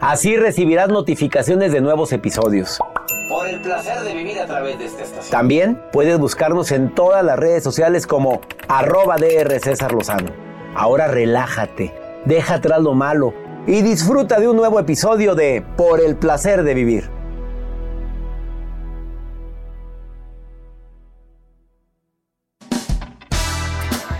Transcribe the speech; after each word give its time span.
Así 0.00 0.36
recibirás 0.36 0.88
notificaciones 0.88 1.72
de 1.72 1.80
nuevos 1.80 2.12
episodios. 2.12 2.78
Por 3.28 3.48
el 3.48 3.60
placer 3.60 4.00
de 4.00 4.14
vivir 4.14 4.38
a 4.38 4.46
través 4.46 4.78
de 4.78 4.86
esta 4.86 5.02
estación. 5.02 5.30
También 5.30 5.82
puedes 5.92 6.18
buscarnos 6.18 6.72
en 6.72 6.94
todas 6.94 7.24
las 7.24 7.38
redes 7.38 7.62
sociales 7.62 8.06
como 8.06 8.40
arroba 8.68 9.16
DR 9.16 9.58
César 9.60 9.92
Lozano. 9.92 10.30
Ahora 10.74 11.08
relájate, 11.08 11.94
deja 12.24 12.54
atrás 12.54 12.80
lo 12.82 12.94
malo 12.94 13.32
y 13.66 13.82
disfruta 13.82 14.40
de 14.40 14.48
un 14.48 14.56
nuevo 14.56 14.78
episodio 14.78 15.34
de 15.34 15.64
Por 15.76 16.00
el 16.00 16.16
placer 16.16 16.64
de 16.64 16.74
vivir. 16.74 17.10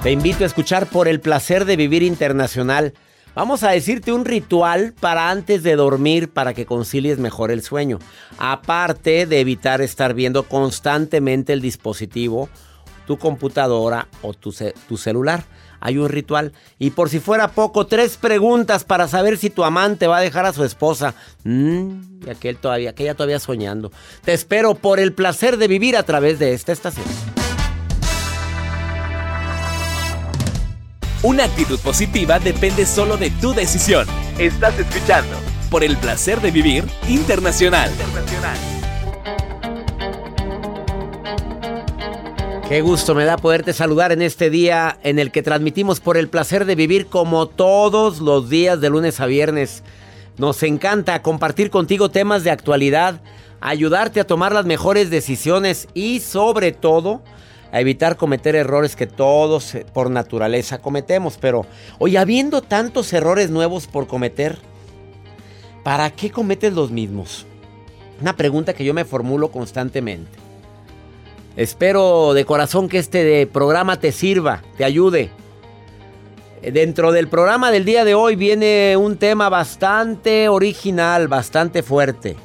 Te 0.02 0.12
invito 0.12 0.44
a 0.44 0.46
escuchar 0.46 0.86
Por 0.86 1.08
el 1.08 1.20
placer 1.20 1.64
de 1.64 1.76
vivir 1.76 2.02
internacional. 2.02 2.94
Vamos 3.34 3.62
a 3.64 3.70
decirte 3.70 4.12
un 4.12 4.24
ritual 4.24 4.94
para 5.00 5.30
antes 5.30 5.62
de 5.62 5.74
dormir 5.76 6.28
para 6.30 6.54
que 6.54 6.66
concilies 6.66 7.18
mejor 7.18 7.50
el 7.50 7.62
sueño. 7.62 7.98
Aparte 8.38 9.26
de 9.26 9.40
evitar 9.40 9.80
estar 9.80 10.14
viendo 10.14 10.44
constantemente 10.44 11.52
el 11.52 11.60
dispositivo, 11.60 12.48
tu 13.06 13.18
computadora 13.18 14.06
o 14.22 14.34
tu, 14.34 14.52
ce- 14.52 14.74
tu 14.88 14.96
celular. 14.96 15.44
Hay 15.80 15.98
un 15.98 16.08
ritual. 16.08 16.52
Y 16.78 16.90
por 16.92 17.10
si 17.10 17.18
fuera 17.20 17.48
poco, 17.48 17.86
tres 17.86 18.16
preguntas 18.16 18.84
para 18.84 19.08
saber 19.08 19.36
si 19.36 19.50
tu 19.50 19.64
amante 19.64 20.06
va 20.06 20.18
a 20.18 20.20
dejar 20.22 20.46
a 20.46 20.52
su 20.54 20.64
esposa. 20.64 21.14
Mm, 21.42 22.24
y 22.26 22.30
aquel 22.30 22.56
todavía, 22.56 22.90
aquella 22.90 23.14
todavía 23.14 23.38
soñando. 23.40 23.90
Te 24.24 24.32
espero 24.32 24.76
por 24.76 24.98
el 25.00 25.12
placer 25.12 25.58
de 25.58 25.68
vivir 25.68 25.96
a 25.96 26.04
través 26.04 26.38
de 26.38 26.54
esta 26.54 26.72
estación. 26.72 27.04
Una 31.24 31.44
actitud 31.44 31.80
positiva 31.80 32.38
depende 32.38 32.84
solo 32.84 33.16
de 33.16 33.30
tu 33.30 33.54
decisión. 33.54 34.06
Estás 34.38 34.78
escuchando 34.78 35.34
por 35.70 35.82
el 35.82 35.96
placer 35.96 36.42
de 36.42 36.50
vivir 36.50 36.84
internacional. 37.08 37.90
Qué 42.68 42.82
gusto 42.82 43.14
me 43.14 43.24
da 43.24 43.38
poderte 43.38 43.72
saludar 43.72 44.12
en 44.12 44.20
este 44.20 44.50
día 44.50 44.98
en 45.02 45.18
el 45.18 45.30
que 45.30 45.42
transmitimos 45.42 45.98
por 45.98 46.18
el 46.18 46.28
placer 46.28 46.66
de 46.66 46.74
vivir 46.74 47.06
como 47.06 47.46
todos 47.46 48.20
los 48.20 48.50
días 48.50 48.82
de 48.82 48.90
lunes 48.90 49.18
a 49.18 49.24
viernes. 49.24 49.82
Nos 50.36 50.62
encanta 50.62 51.22
compartir 51.22 51.70
contigo 51.70 52.10
temas 52.10 52.44
de 52.44 52.50
actualidad, 52.50 53.22
ayudarte 53.62 54.20
a 54.20 54.26
tomar 54.26 54.52
las 54.52 54.66
mejores 54.66 55.08
decisiones 55.08 55.88
y 55.94 56.20
sobre 56.20 56.72
todo 56.72 57.22
a 57.74 57.80
evitar 57.80 58.16
cometer 58.16 58.54
errores 58.54 58.94
que 58.94 59.08
todos 59.08 59.74
eh, 59.74 59.84
por 59.92 60.08
naturaleza 60.08 60.78
cometemos. 60.78 61.38
Pero, 61.40 61.66
oye, 61.98 62.18
habiendo 62.18 62.62
tantos 62.62 63.12
errores 63.12 63.50
nuevos 63.50 63.88
por 63.88 64.06
cometer, 64.06 64.58
¿para 65.82 66.08
qué 66.10 66.30
cometes 66.30 66.72
los 66.72 66.92
mismos? 66.92 67.46
Una 68.20 68.36
pregunta 68.36 68.74
que 68.74 68.84
yo 68.84 68.94
me 68.94 69.04
formulo 69.04 69.50
constantemente. 69.50 70.30
Espero 71.56 72.32
de 72.32 72.44
corazón 72.44 72.88
que 72.88 72.98
este 72.98 73.44
programa 73.48 73.98
te 73.98 74.12
sirva, 74.12 74.62
te 74.76 74.84
ayude. 74.84 75.30
Dentro 76.62 77.10
del 77.10 77.26
programa 77.26 77.72
del 77.72 77.84
día 77.84 78.04
de 78.04 78.14
hoy 78.14 78.36
viene 78.36 78.96
un 78.96 79.16
tema 79.16 79.48
bastante 79.48 80.48
original, 80.48 81.26
bastante 81.26 81.82
fuerte. 81.82 82.36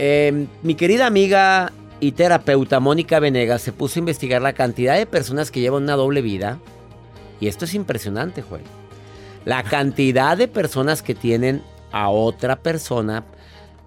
Eh, 0.00 0.48
mi 0.64 0.74
querida 0.74 1.06
amiga 1.06 1.70
y 2.02 2.10
terapeuta 2.12 2.80
Mónica 2.80 3.20
Venegas 3.20 3.62
se 3.62 3.70
puso 3.70 3.98
a 3.98 4.00
investigar 4.00 4.42
la 4.42 4.54
cantidad 4.54 4.96
de 4.96 5.06
personas 5.06 5.52
que 5.52 5.60
llevan 5.60 5.84
una 5.84 5.94
doble 5.94 6.20
vida. 6.20 6.58
Y 7.40 7.46
esto 7.46 7.64
es 7.64 7.74
impresionante, 7.74 8.42
Joel. 8.42 8.64
La 9.44 9.62
cantidad 9.62 10.36
de 10.36 10.48
personas 10.48 11.00
que 11.00 11.14
tienen 11.14 11.62
a 11.92 12.08
otra 12.08 12.56
persona 12.56 13.22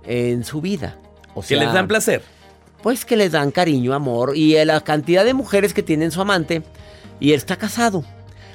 en 0.06 0.46
su 0.46 0.62
vida. 0.62 0.98
O 1.34 1.42
Que 1.42 1.58
les 1.58 1.74
dan 1.74 1.90
placer. 1.90 2.22
pues 2.81 3.03
que 3.03 3.18
les 3.18 3.34
dan 3.34 3.52
cariño, 3.52 3.94
amor 3.94 4.32
y 4.38 4.56
eh, 4.56 4.64
la 4.64 4.80
cantidad 4.80 5.26
de 5.26 5.34
mujeres 5.34 5.74
que 5.74 5.84
tienen 5.84 6.12
su 6.12 6.22
amante 6.22 6.64
y 7.20 7.32
él 7.32 7.38
está 7.38 7.58
casado. 7.58 8.06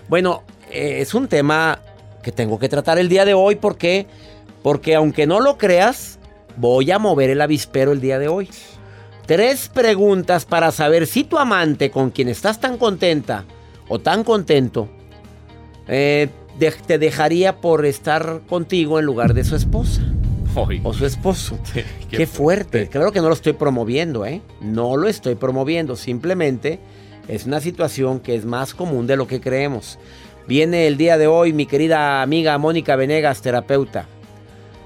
Bueno, 0.09 0.42
eh, 0.71 1.00
es 1.00 1.12
un 1.12 1.28
tema 1.28 1.81
que 2.22 2.32
tengo 2.32 2.59
que 2.59 2.71
tratar 2.71 2.98
el 2.98 3.10
día 3.10 3.27
de 3.27 3.34
hoy 3.34 3.56
porque 3.56 4.06
porque 4.62 4.94
aunque 4.94 5.27
no 5.27 5.38
lo 5.38 5.59
creas, 5.59 6.19
voy 6.56 6.91
a 6.92 6.98
mover 6.98 7.28
el 7.28 7.42
avispero 7.42 7.92
el 7.92 8.00
día 8.00 8.19
de 8.19 8.28
hoy. 8.28 8.48
Tres 9.30 9.68
preguntas 9.68 10.44
para 10.44 10.72
saber 10.72 11.06
si 11.06 11.22
tu 11.22 11.38
amante 11.38 11.92
con 11.92 12.10
quien 12.10 12.28
estás 12.28 12.58
tan 12.60 12.76
contenta 12.78 13.44
o 13.88 14.00
tan 14.00 14.24
contento 14.24 14.88
eh, 15.86 16.28
de- 16.59 16.72
te 16.72 16.98
dejaría 16.98 17.59
por 17.60 17.86
estar 17.86 18.41
contigo 18.48 18.98
en 18.98 19.04
lugar 19.04 19.32
de 19.32 19.44
su 19.44 19.54
esposa 19.54 20.03
o 20.82 20.92
su 20.92 21.06
esposo. 21.06 21.56
Qué, 22.10 22.27
fuerte. 22.27 22.88
Claro 22.88 23.12
que 23.12 23.21
no 23.21 23.28
lo 23.28 23.34
estoy 23.34 23.53
promoviendo, 23.53 24.27
¿eh? 24.27 24.42
No 24.60 24.97
lo 24.97 25.06
estoy 25.06 25.36
promoviendo. 25.36 25.94
Simplemente 25.94 26.80
es 27.28 27.47
una 27.47 27.60
situación 27.60 28.18
que 28.18 28.34
es 28.34 28.44
más 28.44 28.74
común 28.74 29.06
de 29.06 29.15
lo 29.15 29.28
que 29.28 29.41
creemos. 29.41 30.00
Viene 30.48 30.88
el 30.88 30.97
día 30.97 31.18
de 31.18 31.28
hoy 31.28 31.53
mi 31.53 31.66
querida 31.66 32.21
amiga 32.22 32.59
Mónica 32.59 32.97
Venegas, 32.97 33.42
terapeuta. 33.42 34.09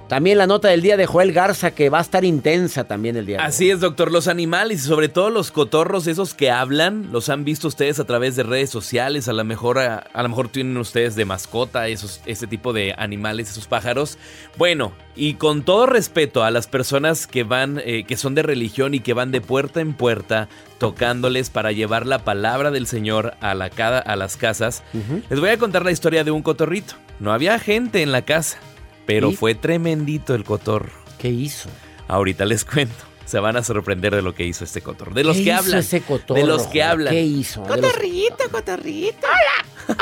También 0.08 0.36
la 0.36 0.46
nota 0.46 0.68
del 0.68 0.82
día 0.82 0.96
de 0.96 1.06
Joel 1.06 1.32
Garza 1.32 1.70
que 1.70 1.88
va 1.88 1.98
a 1.98 2.02
estar 2.02 2.24
intensa 2.24 2.84
también 2.84 3.16
el 3.16 3.24
día. 3.24 3.38
De 3.38 3.44
Así 3.44 3.70
es, 3.70 3.80
doctor. 3.80 4.12
Los 4.12 4.28
animales 4.28 4.84
y 4.84 4.86
sobre 4.86 5.08
todo 5.08 5.30
los 5.30 5.50
cotorros, 5.50 6.06
esos 6.06 6.34
que 6.34 6.50
hablan, 6.50 7.10
los 7.10 7.30
han 7.30 7.44
visto 7.44 7.68
ustedes 7.68 7.98
a 8.00 8.04
través 8.04 8.36
de 8.36 8.42
redes 8.42 8.68
sociales. 8.68 9.28
A 9.28 9.32
lo 9.32 9.44
mejor, 9.44 9.78
a, 9.78 9.96
a 9.96 10.22
lo 10.22 10.28
mejor 10.28 10.48
tienen 10.48 10.76
ustedes 10.76 11.16
de 11.16 11.24
mascota 11.24 11.88
esos, 11.88 12.20
ese 12.26 12.46
tipo 12.46 12.72
de 12.72 12.94
animales, 12.98 13.50
esos 13.50 13.66
pájaros. 13.66 14.18
Bueno, 14.58 14.92
y 15.16 15.34
con 15.34 15.62
todo 15.62 15.86
respeto 15.86 16.44
a 16.44 16.50
las 16.50 16.66
personas 16.66 17.26
que 17.26 17.44
van, 17.44 17.80
eh, 17.84 18.04
que 18.04 18.16
son 18.16 18.34
de 18.34 18.42
religión 18.42 18.94
y 18.94 19.00
que 19.00 19.14
van 19.14 19.30
de 19.30 19.40
puerta 19.40 19.80
en 19.80 19.94
puerta 19.94 20.48
tocándoles 20.78 21.50
para 21.50 21.72
llevar 21.72 22.06
la 22.06 22.24
palabra 22.24 22.70
del 22.70 22.86
Señor 22.86 23.34
a, 23.40 23.54
la, 23.54 23.66
a 23.66 24.16
las 24.16 24.36
casas, 24.36 24.82
les 25.30 25.40
voy 25.40 25.48
a 25.48 25.56
contar 25.56 25.84
la 25.84 25.92
historia 25.92 26.24
de 26.24 26.30
un 26.30 26.42
cotorrito. 26.42 26.94
No 27.20 27.32
había 27.32 27.58
gente 27.58 28.02
en 28.02 28.12
la 28.12 28.22
casa, 28.22 28.58
pero 29.06 29.30
¿Y? 29.30 29.36
fue 29.36 29.54
tremendito 29.54 30.34
el 30.34 30.44
cotorro. 30.44 30.92
¿Qué 31.18 31.28
hizo? 31.30 31.68
Ahorita 32.08 32.44
les 32.44 32.64
cuento. 32.64 32.94
Se 33.24 33.38
van 33.38 33.56
a 33.56 33.62
sorprender 33.62 34.14
de 34.14 34.20
lo 34.20 34.34
que 34.34 34.44
hizo 34.44 34.64
este 34.64 34.82
cotorro. 34.82 35.14
De 35.14 35.24
los 35.24 35.36
¿Qué 35.38 35.44
que 35.44 35.50
hizo 35.50 35.58
hablan. 35.58 35.78
ese 35.80 36.00
cotorro, 36.02 36.38
de 36.40 36.46
los 36.46 36.64
que 36.66 36.82
hablan. 36.82 37.14
¿Qué 37.14 37.22
hizo? 37.22 37.60
Los- 37.66 37.76
cotorrito. 37.76 38.36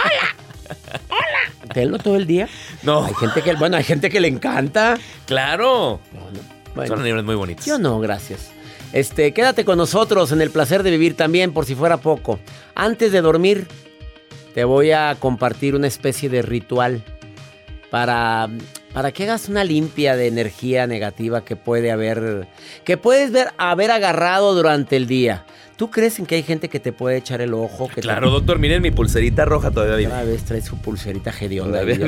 ¿Telo 1.72 1.98
todo 1.98 2.16
el 2.16 2.26
día? 2.26 2.48
No, 2.82 3.04
Hay 3.04 3.14
gente 3.14 3.42
que, 3.42 3.54
bueno, 3.54 3.76
hay 3.76 3.84
gente 3.84 4.10
que 4.10 4.20
le 4.20 4.28
encanta. 4.28 4.98
claro. 5.26 6.00
No, 6.12 6.20
no. 6.30 6.40
Bueno, 6.74 6.88
Son 6.88 7.00
animales 7.00 7.24
muy 7.26 7.34
bonitos. 7.34 7.66
yo 7.66 7.78
no, 7.78 8.00
gracias. 8.00 8.50
Este, 8.94 9.32
quédate 9.34 9.64
con 9.64 9.76
nosotros 9.78 10.32
en 10.32 10.40
el 10.40 10.50
placer 10.50 10.82
de 10.82 10.90
vivir 10.90 11.16
también, 11.16 11.52
por 11.52 11.66
si 11.66 11.74
fuera 11.74 11.98
poco. 11.98 12.38
Antes 12.74 13.12
de 13.12 13.20
dormir, 13.20 13.66
te 14.54 14.64
voy 14.64 14.90
a 14.90 15.14
compartir 15.18 15.74
una 15.74 15.86
especie 15.86 16.28
de 16.30 16.40
ritual 16.42 17.02
para, 17.90 18.48
para 18.92 19.12
que 19.12 19.24
hagas 19.24 19.48
una 19.48 19.64
limpia 19.64 20.16
de 20.16 20.26
energía 20.26 20.86
negativa 20.86 21.44
que 21.44 21.56
puede 21.56 21.90
haber, 21.90 22.48
que 22.84 22.96
puedes 22.96 23.32
ver, 23.32 23.48
haber 23.56 23.90
agarrado 23.90 24.54
durante 24.54 24.96
el 24.96 25.06
día. 25.06 25.44
¿Tú 25.82 25.90
crees 25.90 26.16
en 26.20 26.26
que 26.26 26.36
hay 26.36 26.44
gente 26.44 26.68
que 26.68 26.78
te 26.78 26.92
puede 26.92 27.16
echar 27.16 27.40
el 27.40 27.52
ojo? 27.54 27.88
Que 27.88 27.96
te- 27.96 28.02
Claro, 28.02 28.30
doctor, 28.30 28.60
miren 28.60 28.80
mi 28.82 28.92
pulserita 28.92 29.44
roja 29.44 29.72
todavía 29.72 29.96
vive. 29.96 30.12
Otra 30.12 30.22
vez 30.22 30.44
trae 30.44 30.60
su 30.62 30.76
pulserita 30.76 31.32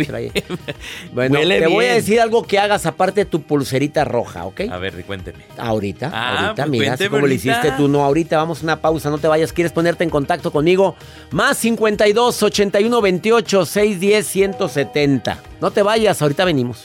trae- 0.06 0.44
Bueno, 1.12 1.40
Huele 1.40 1.58
te 1.58 1.66
voy 1.66 1.86
a 1.86 1.94
decir 1.94 2.20
algo 2.20 2.44
que 2.44 2.60
hagas 2.60 2.86
aparte 2.86 3.22
de 3.22 3.24
tu 3.24 3.42
pulserita 3.42 4.04
roja, 4.04 4.44
¿ok? 4.44 4.60
A 4.70 4.78
ver, 4.78 5.04
cuénteme. 5.04 5.42
Ahorita, 5.58 6.08
Ah, 6.14 6.38
ahorita, 6.46 6.62
pues 6.66 6.70
mira, 6.70 6.92
así 6.92 7.08
como 7.08 7.26
le 7.26 7.34
hiciste 7.34 7.72
tú, 7.76 7.88
no, 7.88 8.04
ahorita 8.04 8.36
vamos 8.36 8.60
a 8.60 8.62
una 8.62 8.80
pausa, 8.80 9.10
no 9.10 9.18
te 9.18 9.26
vayas, 9.26 9.52
¿quieres 9.52 9.72
ponerte 9.72 10.04
en 10.04 10.10
contacto 10.10 10.52
conmigo? 10.52 10.94
Más 11.32 11.56
52 11.58 12.44
81 12.44 13.00
28 13.02 13.66
610 13.66 14.24
170. 14.24 15.38
No 15.60 15.72
te 15.72 15.82
vayas, 15.82 16.22
ahorita 16.22 16.44
venimos. 16.44 16.84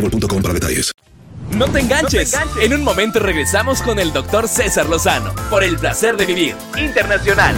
boostmobile.com 0.00 0.42
para 0.42 0.54
detalles. 0.54 0.92
No 1.56 1.66
te 1.66 1.80
enganches. 1.80 2.34
En 2.60 2.74
un 2.74 2.84
momento 2.84 3.20
regresamos 3.20 3.82
con 3.82 3.98
el 3.98 4.12
doctor 4.12 4.48
César 4.48 4.86
Lozano 4.88 5.34
por 5.50 5.64
el 5.64 5.78
placer 5.78 6.16
de 6.16 6.26
vivir 6.26 6.54
internacional. 6.76 7.54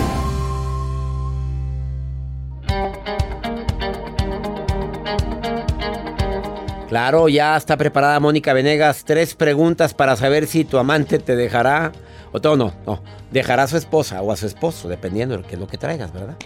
Claro, 6.89 7.29
ya 7.29 7.57
está 7.57 7.77
preparada 7.77 8.19
Mónica 8.21 8.53
Venegas. 8.53 9.05
Tres 9.05 9.35
preguntas 9.35 9.95
para 9.95 10.17
saber 10.17 10.47
si 10.47 10.65
tu 10.65 10.79
amante 10.79 11.19
te 11.19 11.37
dejará. 11.37 11.93
O 12.33 12.41
todo 12.41 12.57
no, 12.57 12.75
no. 12.87 13.03
Dejará 13.31 13.65
a 13.65 13.69
su 13.69 13.77
esposa 13.77 14.23
o 14.23 14.33
a 14.33 14.37
su 14.37 14.47
esposo, 14.47 14.89
dependiendo 14.89 15.37
de 15.37 15.57
lo 15.57 15.67
que 15.67 15.79
traigas, 15.79 16.13
¿verdad? 16.13 16.37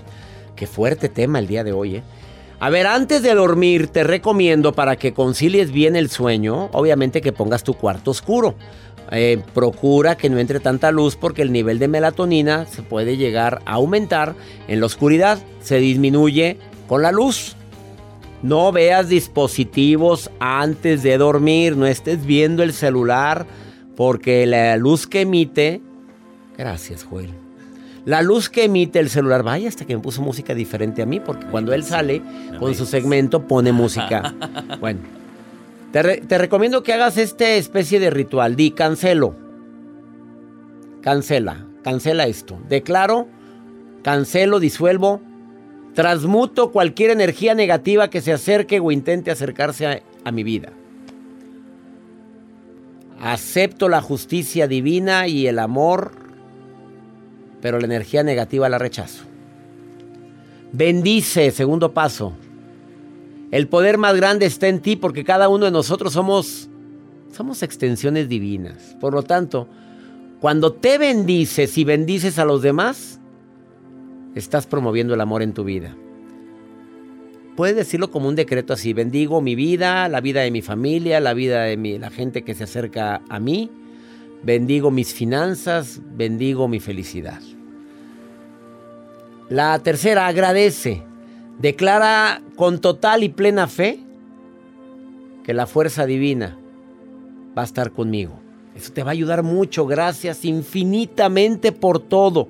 Qué 0.56 0.66
fuerte 0.66 1.08
tema 1.08 1.38
el 1.38 1.46
día 1.46 1.64
de 1.64 1.72
hoy, 1.72 1.96
¿eh? 1.96 2.02
A 2.64 2.70
ver, 2.70 2.86
antes 2.86 3.20
de 3.20 3.34
dormir, 3.34 3.88
te 3.88 4.04
recomiendo 4.04 4.72
para 4.72 4.96
que 4.96 5.12
concilies 5.12 5.70
bien 5.70 5.96
el 5.96 6.08
sueño, 6.08 6.70
obviamente 6.72 7.20
que 7.20 7.30
pongas 7.30 7.62
tu 7.62 7.74
cuarto 7.74 8.10
oscuro. 8.10 8.54
Eh, 9.10 9.42
procura 9.52 10.16
que 10.16 10.30
no 10.30 10.38
entre 10.38 10.60
tanta 10.60 10.90
luz 10.90 11.14
porque 11.14 11.42
el 11.42 11.52
nivel 11.52 11.78
de 11.78 11.88
melatonina 11.88 12.64
se 12.64 12.80
puede 12.80 13.18
llegar 13.18 13.60
a 13.66 13.72
aumentar 13.72 14.34
en 14.66 14.80
la 14.80 14.86
oscuridad. 14.86 15.38
Se 15.60 15.76
disminuye 15.76 16.56
con 16.88 17.02
la 17.02 17.12
luz. 17.12 17.54
No 18.42 18.72
veas 18.72 19.10
dispositivos 19.10 20.30
antes 20.40 21.02
de 21.02 21.18
dormir, 21.18 21.76
no 21.76 21.86
estés 21.86 22.24
viendo 22.24 22.62
el 22.62 22.72
celular 22.72 23.44
porque 23.94 24.46
la 24.46 24.78
luz 24.78 25.06
que 25.06 25.20
emite... 25.20 25.82
Gracias, 26.56 27.04
Joel. 27.04 27.43
La 28.04 28.20
luz 28.20 28.50
que 28.50 28.64
emite 28.64 28.98
el 28.98 29.08
celular, 29.08 29.42
vaya 29.42 29.68
hasta 29.68 29.86
que 29.86 29.96
me 29.96 30.02
puso 30.02 30.20
música 30.20 30.54
diferente 30.54 31.00
a 31.02 31.06
mí, 31.06 31.20
porque 31.20 31.46
cuando 31.46 31.72
él 31.72 31.84
sale 31.84 32.20
con 32.58 32.74
su 32.74 32.84
segmento 32.84 33.46
pone 33.46 33.72
música. 33.72 34.34
Bueno, 34.78 35.00
te, 35.92 36.02
re- 36.02 36.16
te 36.18 36.36
recomiendo 36.36 36.82
que 36.82 36.92
hagas 36.92 37.16
esta 37.16 37.48
especie 37.52 38.00
de 38.00 38.10
ritual. 38.10 38.56
Di, 38.56 38.72
cancelo. 38.72 39.34
Cancela, 41.00 41.66
cancela 41.82 42.26
esto. 42.26 42.58
Declaro, 42.68 43.26
cancelo, 44.02 44.60
disuelvo, 44.60 45.20
transmuto 45.94 46.72
cualquier 46.72 47.10
energía 47.10 47.54
negativa 47.54 48.10
que 48.10 48.20
se 48.20 48.32
acerque 48.32 48.80
o 48.80 48.90
intente 48.92 49.30
acercarse 49.30 49.86
a, 49.86 50.02
a 50.24 50.30
mi 50.32 50.42
vida. 50.44 50.70
Acepto 53.20 53.88
la 53.88 54.00
justicia 54.02 54.66
divina 54.66 55.26
y 55.28 55.46
el 55.46 55.58
amor, 55.58 56.12
pero 57.64 57.78
la 57.78 57.86
energía 57.86 58.22
negativa 58.22 58.68
la 58.68 58.76
rechazo. 58.76 59.24
Bendice, 60.70 61.50
segundo 61.50 61.94
paso. 61.94 62.34
El 63.50 63.68
poder 63.68 63.96
más 63.96 64.14
grande 64.16 64.44
está 64.44 64.68
en 64.68 64.80
ti 64.80 64.96
porque 64.96 65.24
cada 65.24 65.48
uno 65.48 65.64
de 65.64 65.70
nosotros 65.70 66.12
somos 66.12 66.68
somos 67.32 67.62
extensiones 67.62 68.28
divinas. 68.28 68.94
Por 69.00 69.14
lo 69.14 69.22
tanto, 69.22 69.66
cuando 70.42 70.74
te 70.74 70.98
bendices 70.98 71.78
y 71.78 71.84
bendices 71.84 72.38
a 72.38 72.44
los 72.44 72.60
demás, 72.60 73.18
estás 74.34 74.66
promoviendo 74.66 75.14
el 75.14 75.22
amor 75.22 75.40
en 75.40 75.54
tu 75.54 75.64
vida. 75.64 75.96
Puedes 77.56 77.76
decirlo 77.76 78.10
como 78.10 78.28
un 78.28 78.36
decreto 78.36 78.74
así, 78.74 78.92
bendigo 78.92 79.40
mi 79.40 79.54
vida, 79.54 80.06
la 80.10 80.20
vida 80.20 80.42
de 80.42 80.50
mi 80.50 80.60
familia, 80.60 81.18
la 81.18 81.32
vida 81.32 81.62
de 81.62 81.78
mi- 81.78 81.98
la 81.98 82.10
gente 82.10 82.42
que 82.44 82.54
se 82.54 82.64
acerca 82.64 83.22
a 83.30 83.40
mí, 83.40 83.70
bendigo 84.44 84.90
mis 84.90 85.14
finanzas, 85.14 86.00
bendigo 86.16 86.68
mi 86.68 86.80
felicidad. 86.80 87.40
La 89.48 89.78
tercera, 89.78 90.26
agradece. 90.26 91.02
Declara 91.58 92.42
con 92.56 92.80
total 92.80 93.22
y 93.22 93.28
plena 93.28 93.68
fe 93.68 94.00
que 95.44 95.54
la 95.54 95.66
fuerza 95.66 96.06
divina 96.06 96.58
va 97.56 97.62
a 97.62 97.64
estar 97.64 97.92
conmigo. 97.92 98.40
Eso 98.74 98.92
te 98.92 99.02
va 99.02 99.10
a 99.10 99.12
ayudar 99.12 99.42
mucho. 99.42 99.86
Gracias 99.86 100.44
infinitamente 100.44 101.70
por 101.70 102.00
todo. 102.00 102.48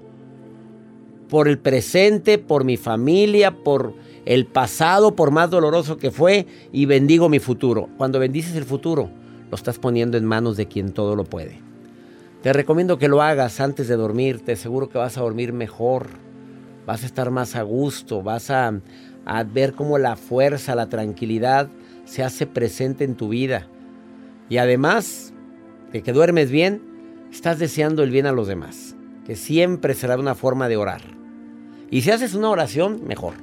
Por 1.28 1.48
el 1.48 1.58
presente, 1.58 2.38
por 2.38 2.64
mi 2.64 2.76
familia, 2.76 3.50
por 3.50 3.94
el 4.24 4.46
pasado 4.46 5.14
por 5.14 5.30
más 5.30 5.50
doloroso 5.50 5.98
que 5.98 6.10
fue 6.10 6.46
y 6.72 6.86
bendigo 6.86 7.28
mi 7.28 7.40
futuro. 7.40 7.88
Cuando 7.98 8.18
bendices 8.18 8.56
el 8.56 8.64
futuro, 8.64 9.10
lo 9.50 9.54
estás 9.54 9.78
poniendo 9.78 10.16
en 10.16 10.24
manos 10.24 10.56
de 10.56 10.66
quien 10.66 10.92
todo 10.92 11.14
lo 11.16 11.24
puede. 11.24 11.73
Te 12.44 12.52
recomiendo 12.52 12.98
que 12.98 13.08
lo 13.08 13.22
hagas 13.22 13.58
antes 13.58 13.88
de 13.88 13.96
dormir, 13.96 14.44
te 14.44 14.54
seguro 14.56 14.90
que 14.90 14.98
vas 14.98 15.16
a 15.16 15.22
dormir 15.22 15.54
mejor, 15.54 16.08
vas 16.84 17.02
a 17.02 17.06
estar 17.06 17.30
más 17.30 17.56
a 17.56 17.62
gusto, 17.62 18.22
vas 18.22 18.50
a, 18.50 18.82
a 19.24 19.44
ver 19.44 19.72
cómo 19.72 19.96
la 19.96 20.14
fuerza, 20.14 20.74
la 20.74 20.90
tranquilidad 20.90 21.70
se 22.04 22.22
hace 22.22 22.46
presente 22.46 23.04
en 23.04 23.14
tu 23.14 23.30
vida. 23.30 23.66
Y 24.50 24.58
además 24.58 25.32
de 25.90 26.02
que 26.02 26.12
duermes 26.12 26.50
bien, 26.50 26.82
estás 27.32 27.58
deseando 27.58 28.02
el 28.02 28.10
bien 28.10 28.26
a 28.26 28.32
los 28.32 28.46
demás, 28.46 28.94
que 29.24 29.36
siempre 29.36 29.94
será 29.94 30.18
una 30.18 30.34
forma 30.34 30.68
de 30.68 30.76
orar. 30.76 31.00
Y 31.90 32.02
si 32.02 32.10
haces 32.10 32.34
una 32.34 32.50
oración, 32.50 33.06
mejor. 33.06 33.36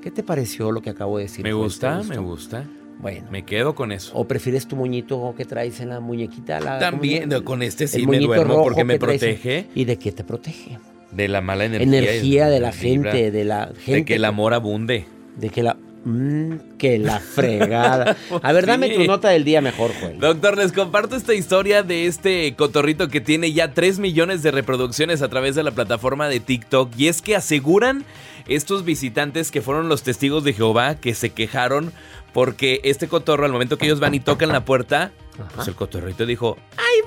¿Qué 0.00 0.10
te 0.10 0.22
pareció 0.22 0.72
lo 0.72 0.80
que 0.80 0.88
acabo 0.88 1.18
de 1.18 1.24
decir? 1.24 1.44
Me 1.44 1.52
gusta, 1.52 2.00
¿Te 2.00 2.08
me 2.08 2.16
gusta. 2.16 2.64
Bueno. 3.00 3.26
Me 3.30 3.44
quedo 3.44 3.74
con 3.74 3.92
eso. 3.92 4.12
¿O 4.14 4.26
prefieres 4.26 4.66
tu 4.66 4.76
moñito 4.76 5.34
que 5.36 5.44
traes 5.44 5.80
en 5.80 5.90
la 5.90 6.00
muñequita? 6.00 6.60
La- 6.60 6.78
También, 6.78 7.30
con 7.42 7.62
este 7.62 7.86
sí 7.86 8.06
me 8.06 8.18
duermo 8.18 8.62
porque 8.62 8.84
me 8.84 8.98
protege 8.98 9.66
¿Y 9.74 9.84
de 9.84 9.98
qué 9.98 10.12
te 10.12 10.24
protege? 10.24 10.78
de 11.10 11.28
la 11.28 11.40
mala 11.40 11.64
energía. 11.64 11.86
Energía 11.98 12.48
de 12.48 12.60
la 12.60 12.70
vibra, 12.72 13.12
gente, 13.12 13.30
de 13.30 13.44
la 13.44 13.66
gente. 13.78 13.92
De 14.00 14.04
que 14.04 14.14
el 14.16 14.24
amor 14.24 14.52
abunde. 14.54 15.04
De 15.36 15.48
que 15.50 15.62
la... 15.62 15.76
mm, 16.04 16.76
que 16.76 16.98
la 16.98 17.20
fregada. 17.20 18.16
A 18.42 18.52
ver, 18.52 18.66
dame 18.66 18.88
tu 18.90 19.04
nota 19.04 19.28
del 19.28 19.44
día 19.44 19.60
mejor, 19.60 19.92
Joel. 20.00 20.18
Doctor, 20.18 20.56
les 20.58 20.72
comparto 20.72 21.14
esta 21.14 21.32
historia 21.34 21.82
de 21.84 22.06
este 22.06 22.54
cotorrito 22.56 23.06
que 23.08 23.20
tiene 23.20 23.52
ya 23.52 23.72
3 23.74 24.00
millones 24.00 24.42
de 24.42 24.50
reproducciones 24.50 25.22
a 25.22 25.28
través 25.28 25.54
de 25.54 25.62
la 25.62 25.70
plataforma 25.70 26.28
de 26.28 26.40
TikTok. 26.40 26.90
Y 26.96 27.06
es 27.06 27.22
que 27.22 27.36
aseguran 27.36 28.04
estos 28.48 28.84
visitantes 28.84 29.50
que 29.52 29.62
fueron 29.62 29.88
los 29.88 30.02
testigos 30.02 30.42
de 30.42 30.52
Jehová 30.52 30.96
que 30.96 31.14
se 31.14 31.30
quejaron 31.30 31.92
porque 32.34 32.80
este 32.84 33.08
cotorro, 33.08 33.46
al 33.46 33.52
momento 33.52 33.78
que 33.78 33.86
ellos 33.86 34.00
van 34.00 34.12
y 34.14 34.20
tocan 34.20 34.50
la 34.50 34.64
puerta, 34.66 35.12
pues 35.54 35.66
el 35.68 35.74
cotorrito 35.74 36.26
dijo, 36.26 36.58
¡Ahí 36.76 37.00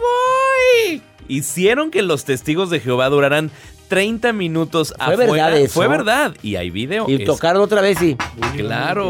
voy! 0.96 1.02
Hicieron 1.28 1.92
que 1.92 2.02
los 2.02 2.26
testigos 2.26 2.70
de 2.72 2.80
Jehová 2.80 3.10
duraran 3.10 3.52
30 3.90 4.34
minutos 4.34 4.94
¿Fue 4.98 5.14
afuera. 5.14 5.32
verdad 5.32 5.58
eso? 5.60 5.74
Fue 5.74 5.88
verdad. 5.88 6.36
Y 6.42 6.56
hay 6.56 6.70
video. 6.72 7.06
Y 7.10 7.16
Es- 7.16 7.26
tocaron 7.26 7.62
otra 7.62 7.82
vez 7.82 8.02
y... 8.02 8.16
Claro. 8.56 9.10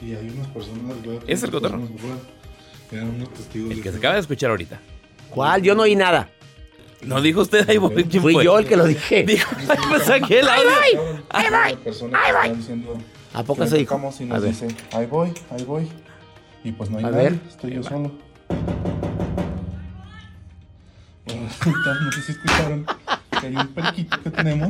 Y 0.00 0.14
hay 0.14 0.30
unas 0.34 0.46
personas, 0.48 0.96
que 1.02 1.32
Es 1.32 1.42
el 1.42 1.50
cotorro. 1.50 1.78
personas, 1.80 2.02
¿verdad? 2.02 2.18
Eran 2.92 3.08
unos 3.10 3.32
testigos. 3.34 3.70
El 3.72 3.82
que 3.82 3.90
se 3.92 3.98
acaba 3.98 4.14
de 4.14 4.20
escuchar 4.20 4.50
ahorita. 4.50 4.80
¿Cuál? 5.30 5.62
Yo 5.62 5.74
no 5.74 5.82
oí 5.82 5.94
nada. 5.96 6.28
No 7.02 7.20
dijo 7.22 7.40
usted, 7.40 7.68
ahí 7.70 7.78
voy. 7.78 8.04
¿Quién 8.04 8.22
Fui 8.22 8.34
fue? 8.34 8.44
yo 8.44 8.58
el 8.58 8.66
que 8.66 8.76
lo 8.76 8.84
dije. 8.84 9.22
Dijo, 9.24 9.48
ay, 9.68 9.78
pues 9.88 10.02
saqué 10.04 10.40
el 10.40 10.48
audio. 10.48 10.70
Ahí 11.30 11.46
voy. 11.50 11.76
Personas 11.84 12.20
que 12.22 12.28
están 12.30 12.56
diciendo, 12.56 12.98
¿A 13.32 13.42
poco 13.44 13.66
se 13.66 13.78
dijo? 13.78 13.94
y 14.20 14.24
A 14.24 14.26
nos 14.26 14.42
ver. 14.42 14.50
dice, 14.50 14.68
ahí 14.92 15.06
voy, 15.06 15.32
ahí 15.50 15.64
voy. 15.64 15.88
Y 16.64 16.72
pues 16.72 16.90
no 16.90 16.98
hay 16.98 17.04
A 17.04 17.10
nadie, 17.10 17.30
ver. 17.30 17.40
estoy 17.48 17.74
yo 17.74 17.82
solo. 17.82 18.12
No 21.66 22.12
sé 22.12 22.22
si 22.22 22.32
escucharon 22.32 22.86
que 23.40 23.46
hay 23.46 23.56
un 23.56 23.68
periquito 23.68 24.22
que 24.22 24.30
tenemos. 24.30 24.68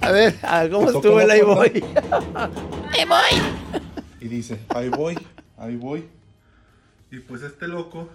A 0.00 0.10
ver, 0.10 0.34
a 0.42 0.68
¿cómo 0.70 0.90
estuvo 0.90 1.20
el 1.20 1.30
ahí 1.30 1.40
puerta. 1.42 2.50
voy? 3.08 3.42
Y 4.20 4.28
dice, 4.28 4.60
ahí 4.70 4.88
voy, 4.88 5.18
ahí 5.56 5.76
voy. 5.76 6.06
Y 7.10 7.20
pues 7.20 7.42
este 7.42 7.68
loco 7.68 8.08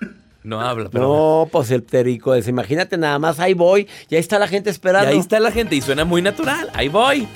No 0.42 0.60
habla, 0.60 0.88
pero. 0.90 1.04
No, 1.44 1.48
pues 1.50 1.70
el 1.70 1.82
perico 1.82 2.34
es, 2.34 2.48
imagínate 2.48 2.96
nada 2.98 3.18
más, 3.18 3.38
ahí 3.38 3.54
voy, 3.54 3.86
ya 4.08 4.18
está 4.18 4.38
la 4.38 4.48
gente 4.48 4.70
Y 4.70 4.72
esperando. 4.72 5.10
ahí 5.10 5.18
está 5.18 5.38
la 5.38 5.52
gente 5.52 5.76
y 5.76 5.80
suena 5.80 6.04
muy 6.04 6.22
natural. 6.22 6.70
Ahí 6.74 6.88
voy. 6.88 7.28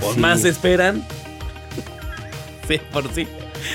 Pues 0.00 0.14
sí. 0.14 0.20
más 0.20 0.44
esperan. 0.44 1.04
Sí, 2.66 2.80
por 2.92 3.12
sí. 3.12 3.28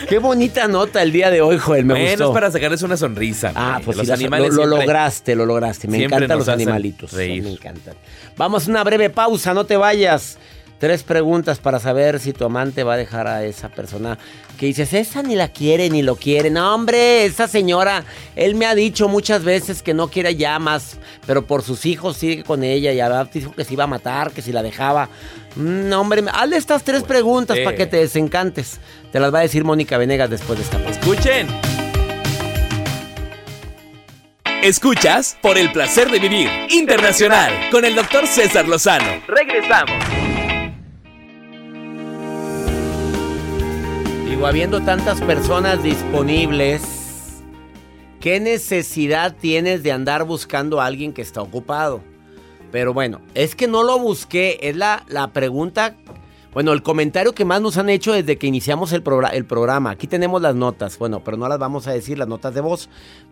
Qué 0.08 0.18
bonita 0.18 0.68
nota 0.68 1.04
el 1.04 1.12
día 1.12 1.30
de 1.30 1.42
hoy, 1.42 1.60
Joel, 1.60 1.86
me 1.86 1.94
Bueno, 1.94 2.10
gustó. 2.10 2.26
es 2.30 2.32
para 2.34 2.50
sacarles 2.52 2.82
una 2.82 2.98
sonrisa. 2.98 3.52
Ah, 3.54 3.80
pues 3.86 3.98
los 3.98 4.08
sí, 4.08 4.14
animales 4.14 4.54
lo, 4.56 4.66
lograste, 4.66 5.36
lo 5.36 5.46
lograste. 5.46 5.88
Me 5.88 6.04
encantan 6.06 6.40
los 6.40 6.48
animalitos. 6.50 7.14
reír. 7.14 7.44
Me 7.44 7.52
encantan. 7.52 7.94
Vamos 8.36 8.68
a 8.68 8.72
una 8.72 8.84
breve 8.84 9.12
pausa, 9.12 9.54
no 9.54 9.66
te 9.66 9.78
vayas. 9.78 10.40
Tres 10.80 11.04
preguntas 11.04 11.60
para 11.60 11.80
saber 11.80 12.20
si 12.20 12.32
tu 12.32 12.46
amante 12.46 12.84
va 12.84 12.94
a 12.94 12.98
dejar 12.98 13.28
a 13.28 13.44
esa 13.44 13.68
persona 13.68 14.18
que 14.58 14.66
dices, 14.66 14.94
esa 14.94 15.22
ni 15.22 15.36
la 15.36 15.50
quiere 15.50 15.90
ni 15.90 16.02
lo 16.02 16.16
quiere. 16.16 16.50
No, 16.50 16.74
hombre, 16.74 17.26
esa 17.26 17.50
señora, 17.50 18.06
él 18.38 18.56
me 18.56 18.66
ha 18.66 18.76
dicho 18.76 19.10
muchas 19.10 19.44
veces 19.44 19.84
que 19.84 19.94
no 19.94 20.08
quiere 20.08 20.36
ya 20.36 20.58
más, 20.58 20.98
pero 21.28 21.46
por 21.46 21.64
sus 21.64 21.86
hijos 21.86 22.16
sigue 22.16 22.44
con 22.44 22.64
ella 22.64 22.94
y 22.94 23.02
ahora 23.02 23.26
dijo 23.26 23.52
que 23.52 23.66
se 23.66 23.74
iba 23.74 23.84
a 23.84 23.88
matar, 23.88 24.32
que 24.32 24.42
si 24.42 24.54
la 24.54 24.64
dejaba. 24.64 25.10
Mm, 25.58 25.90
No, 25.90 26.00
hombre, 26.00 26.24
hazle 26.32 26.56
estas 26.56 26.84
tres 26.84 27.04
preguntas 27.04 27.58
eh. 27.58 27.64
para 27.66 27.76
que 27.76 27.86
te 27.86 27.98
desencantes. 27.98 28.80
Te 29.12 29.20
las 29.20 29.34
va 29.34 29.40
a 29.40 29.42
decir 29.42 29.66
Mónica 29.66 29.98
Venegas 29.98 30.30
después 30.30 30.60
de 30.60 30.64
esta 30.64 30.78
pausa. 30.78 30.98
Escuchen. 30.98 31.48
Escuchas 34.64 35.38
por 35.42 35.58
el 35.58 35.72
placer 35.72 36.10
de 36.10 36.20
vivir 36.20 36.50
internacional 36.70 37.52
con 37.72 37.84
el 37.86 37.96
doctor 37.96 38.28
César 38.28 38.68
Lozano. 38.68 39.22
Regresamos. 39.28 40.29
Digo, 44.40 44.48
habiendo 44.48 44.80
tantas 44.80 45.20
personas 45.20 45.84
disponibles, 45.84 47.44
¿qué 48.22 48.40
necesidad 48.40 49.36
tienes 49.36 49.84
de 49.84 49.92
andar 49.92 50.24
buscando 50.24 50.80
a 50.80 50.86
alguien 50.86 51.12
que 51.12 51.22
está 51.22 51.42
ocupado? 51.42 52.00
Pero 52.72 52.94
bueno, 52.94 53.20
es 53.36 53.54
que 53.54 53.68
no 53.68 53.84
lo 53.84 54.00
busqué, 54.00 54.58
es 54.62 54.78
la, 54.78 55.04
la 55.10 55.34
pregunta, 55.34 55.98
bueno, 56.54 56.72
el 56.72 56.82
comentario 56.84 57.34
que 57.34 57.44
más 57.44 57.62
nos 57.62 57.78
han 57.78 57.90
hecho 57.90 58.14
desde 58.14 58.38
que 58.38 58.48
iniciamos 58.48 58.94
el, 58.94 59.04
progra- 59.04 59.34
el 59.34 59.44
programa. 59.44 59.90
Aquí 59.90 60.08
tenemos 60.08 60.42
las 60.42 60.56
notas, 60.56 60.98
bueno, 60.98 61.22
pero 61.22 61.36
no 61.36 61.50
las 61.50 61.60
vamos 61.60 61.88
a 61.88 61.92
decir, 61.92 62.18
las 62.18 62.30
notas 62.30 62.54
de 62.54 62.62
voz. 62.62 62.90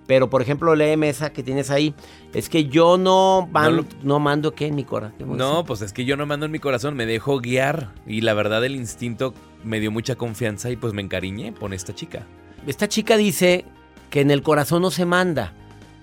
Pero, 0.07 0.29
por 0.29 0.41
ejemplo, 0.41 0.75
léeme 0.75 1.07
esa 1.07 1.31
que 1.31 1.41
tienes 1.41 1.69
ahí. 1.69 1.93
Es 2.33 2.49
que 2.49 2.65
yo 2.65 2.97
no, 2.97 3.47
man- 3.49 3.77
lo- 3.77 3.85
no 4.03 4.19
mando, 4.19 4.53
¿qué? 4.53 4.67
En 4.67 4.75
mi 4.75 4.83
corazón. 4.83 5.37
No, 5.37 5.63
pues 5.63 5.81
es 5.81 5.93
que 5.93 6.03
yo 6.03 6.17
no 6.17 6.25
mando 6.25 6.45
en 6.45 6.51
mi 6.51 6.59
corazón, 6.59 6.95
me 6.95 7.05
dejo 7.05 7.39
guiar. 7.39 7.93
Y 8.05 8.21
la 8.21 8.33
verdad, 8.33 8.63
el 8.65 8.75
instinto 8.75 9.33
me 9.63 9.79
dio 9.79 9.91
mucha 9.91 10.15
confianza 10.15 10.69
y 10.69 10.75
pues 10.75 10.93
me 10.93 11.01
encariñé 11.01 11.53
con 11.53 11.73
esta 11.73 11.93
chica. 11.93 12.25
Esta 12.65 12.87
chica 12.87 13.17
dice 13.17 13.65
que 14.09 14.21
en 14.21 14.31
el 14.31 14.41
corazón 14.41 14.81
no 14.81 14.91
se 14.91 15.05
manda, 15.05 15.53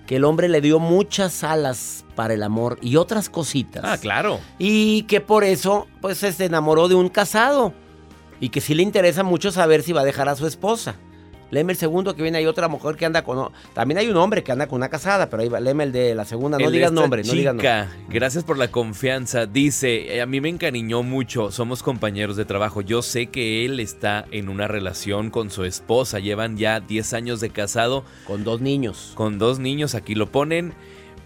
que 0.07 0.17
el 0.17 0.23
hombre 0.23 0.49
le 0.49 0.61
dio 0.61 0.79
muchas 0.79 1.43
alas 1.43 2.05
para 2.15 2.33
el 2.33 2.43
amor 2.43 2.77
y 2.81 2.95
otras 2.95 3.29
cositas. 3.29 3.83
Ah, 3.85 3.97
claro. 3.97 4.39
Y 4.57 5.03
que 5.03 5.21
por 5.21 5.43
eso, 5.43 5.87
pues, 6.01 6.19
se 6.19 6.45
enamoró 6.45 6.87
de 6.87 6.95
un 6.95 7.09
casado. 7.09 7.73
Y 8.39 8.49
que 8.49 8.61
sí 8.61 8.75
le 8.75 8.83
interesa 8.83 9.23
mucho 9.23 9.51
saber 9.51 9.81
si 9.81 9.93
va 9.93 10.01
a 10.01 10.05
dejar 10.05 10.27
a 10.29 10.35
su 10.35 10.45
esposa. 10.45 10.95
Léeme 11.51 11.73
el 11.73 11.77
segundo 11.77 12.15
que 12.15 12.23
viene, 12.23 12.39
hay 12.39 12.47
otra 12.47 12.67
mujer 12.67 12.95
que 12.95 13.05
anda 13.05 13.23
con... 13.23 13.49
También 13.73 13.99
hay 13.99 14.09
un 14.09 14.17
hombre 14.17 14.43
que 14.43 14.51
anda 14.51 14.67
con 14.67 14.77
una 14.77 14.89
casada, 14.89 15.29
pero 15.29 15.43
ahí 15.43 15.49
va, 15.49 15.59
léeme 15.59 15.83
el 15.83 15.91
de 15.91 16.15
la 16.15 16.25
segunda. 16.25 16.57
No 16.57 16.65
El 16.65 16.71
digas 16.71 16.91
nombre, 16.91 17.23
no 17.23 17.33
digas 17.33 17.53
nombre. 17.53 17.67
chica, 17.67 17.95
gracias 18.09 18.43
por 18.43 18.57
la 18.57 18.69
confianza. 18.69 19.45
Dice, 19.45 20.15
"Eh, 20.15 20.21
a 20.21 20.25
mí 20.25 20.41
me 20.41 20.49
encariñó 20.49 21.03
mucho, 21.03 21.51
somos 21.51 21.83
compañeros 21.83 22.35
de 22.35 22.45
trabajo. 22.45 22.81
Yo 22.81 23.01
sé 23.03 23.27
que 23.27 23.63
él 23.63 23.79
está 23.79 24.25
en 24.31 24.49
una 24.49 24.67
relación 24.67 25.29
con 25.29 25.51
su 25.51 25.63
esposa. 25.65 26.19
Llevan 26.19 26.57
ya 26.57 26.79
10 26.79 27.13
años 27.13 27.39
de 27.41 27.51
casado. 27.51 28.03
Con 28.25 28.43
dos 28.43 28.59
niños. 28.61 29.11
Con 29.15 29.37
dos 29.37 29.59
niños, 29.59 29.93
aquí 29.93 30.15
lo 30.15 30.31
ponen. 30.31 30.73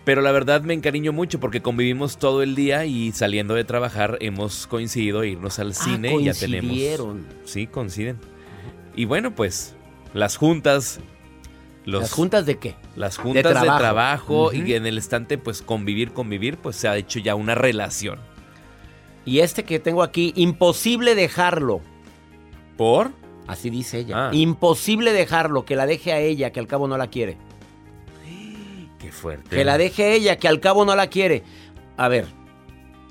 Pero 0.05 0.21
la 0.21 0.31
verdad 0.31 0.61
me 0.63 0.73
encariño 0.73 1.13
mucho 1.13 1.39
porque 1.39 1.61
convivimos 1.61 2.17
todo 2.17 2.41
el 2.43 2.55
día 2.55 2.85
y 2.85 3.11
saliendo 3.11 3.53
de 3.53 3.63
trabajar 3.63 4.17
hemos 4.21 4.65
coincidido 4.67 5.19
a 5.21 5.27
irnos 5.27 5.59
al 5.59 5.75
cine 5.75 6.15
y 6.19 6.23
ya 6.25 6.33
tenemos. 6.33 6.75
Ah. 6.99 7.15
Sí, 7.45 7.67
coinciden. 7.67 8.17
Y 8.95 9.05
bueno, 9.05 9.35
pues 9.35 9.75
las 10.13 10.37
juntas. 10.37 10.99
Los, 11.85 12.01
¿Las 12.01 12.11
juntas 12.11 12.45
de 12.45 12.59
qué? 12.59 12.75
las 12.95 13.17
juntas 13.17 13.61
de 13.61 13.67
trabajo. 13.67 14.53
y 14.53 14.73
en 14.73 14.85
el 14.85 14.97
estante, 14.97 15.37
pues 15.37 15.61
convivir, 15.61 16.11
convivir, 16.11 16.57
pues 16.57 16.75
se 16.75 16.87
ha 16.87 16.97
hecho 16.97 17.19
ya 17.19 17.33
una 17.35 17.55
relación. 17.55 18.19
Y 19.25 19.39
este 19.39 19.63
que 19.63 19.79
tengo 19.79 20.03
aquí, 20.03 20.33
imposible 20.35 21.15
dejarlo. 21.15 21.81
¿Por? 22.77 23.11
Así 23.47 23.69
dice 23.69 23.99
ella. 23.99 24.27
Ah. 24.27 24.29
Imposible 24.33 25.13
dejarlo, 25.13 25.65
que 25.65 25.75
la 25.75 25.85
deje 25.85 26.13
a 26.13 26.19
ella, 26.19 26.51
que 26.51 26.59
al 26.59 26.67
cabo 26.67 26.87
no 26.87 26.97
la 26.97 27.07
quiere. 27.07 27.37
Qué 28.99 29.11
fuerte. 29.11 29.55
Que 29.55 29.65
la 29.65 29.77
deje 29.77 30.13
ella, 30.13 30.37
que 30.37 30.47
al 30.47 30.59
cabo 30.59 30.85
no 30.85 30.95
la 30.95 31.07
quiere. 31.07 31.43
A 31.97 32.07
ver, 32.07 32.27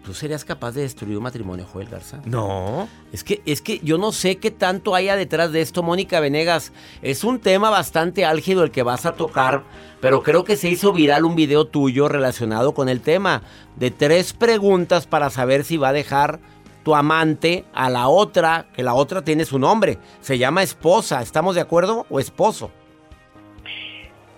¿tú 0.09 0.15
serías 0.15 0.43
capaz 0.43 0.73
de 0.73 0.81
destruir 0.81 1.19
un 1.19 1.23
matrimonio, 1.23 1.67
Joel 1.71 1.87
Garza? 1.87 2.23
No. 2.25 2.89
Es 3.13 3.23
que, 3.23 3.43
es 3.45 3.61
que 3.61 3.79
yo 3.81 3.99
no 3.99 4.11
sé 4.11 4.39
qué 4.39 4.51
tanto 4.51 4.95
haya 4.95 5.17
detrás 5.17 5.53
de 5.53 5.61
esto, 5.61 5.83
Mónica 5.83 6.19
Venegas. 6.19 6.73
Es 7.03 7.25
un 7.25 7.41
tema 7.41 7.69
bastante 7.69 8.25
álgido 8.25 8.65
el 8.65 8.71
que 8.71 8.83
vas 8.83 9.05
a 9.05 9.13
tocar, 9.13 9.65
pero 10.01 10.23
creo 10.23 10.45
que 10.45 10.57
se 10.57 10.71
hizo 10.71 10.95
viral 10.95 11.27
un 11.27 11.37
video 11.37 11.67
tuyo 11.67 12.09
relacionado 12.09 12.73
con 12.73 12.89
el 12.89 13.03
tema 13.03 13.43
de 13.77 13.91
tres 13.91 14.33
preguntas 14.33 15.07
para 15.07 15.29
saber 15.29 15.63
si 15.63 15.77
va 15.77 15.91
a 15.91 15.93
dejar 15.93 16.41
tu 16.85 16.95
amante 16.95 17.67
a 17.75 17.91
la 17.91 18.09
otra, 18.09 18.69
que 18.73 18.83
la 18.83 18.95
otra 18.95 19.23
tiene 19.23 19.45
su 19.45 19.59
nombre. 19.59 19.99
Se 20.23 20.39
llama 20.39 20.63
esposa. 20.63 21.21
¿Estamos 21.21 21.55
de 21.55 21.61
acuerdo? 21.61 22.07
¿O 22.09 22.19
esposo? 22.19 22.71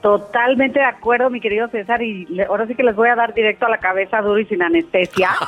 Totalmente 0.02 0.78
de 0.78 0.84
acuerdo, 0.86 1.28
mi 1.28 1.40
querido 1.40 1.68
César, 1.68 2.00
y 2.02 2.24
le- 2.26 2.44
ahora 2.44 2.66
sí 2.66 2.74
que 2.74 2.82
les 2.82 2.96
voy 2.96 3.08
a 3.10 3.14
dar 3.16 3.34
directo 3.34 3.66
a 3.66 3.68
la 3.68 3.78
cabeza 3.78 4.20
duro 4.22 4.38
y 4.40 4.46
sin 4.46 4.62
anestesia. 4.62 5.30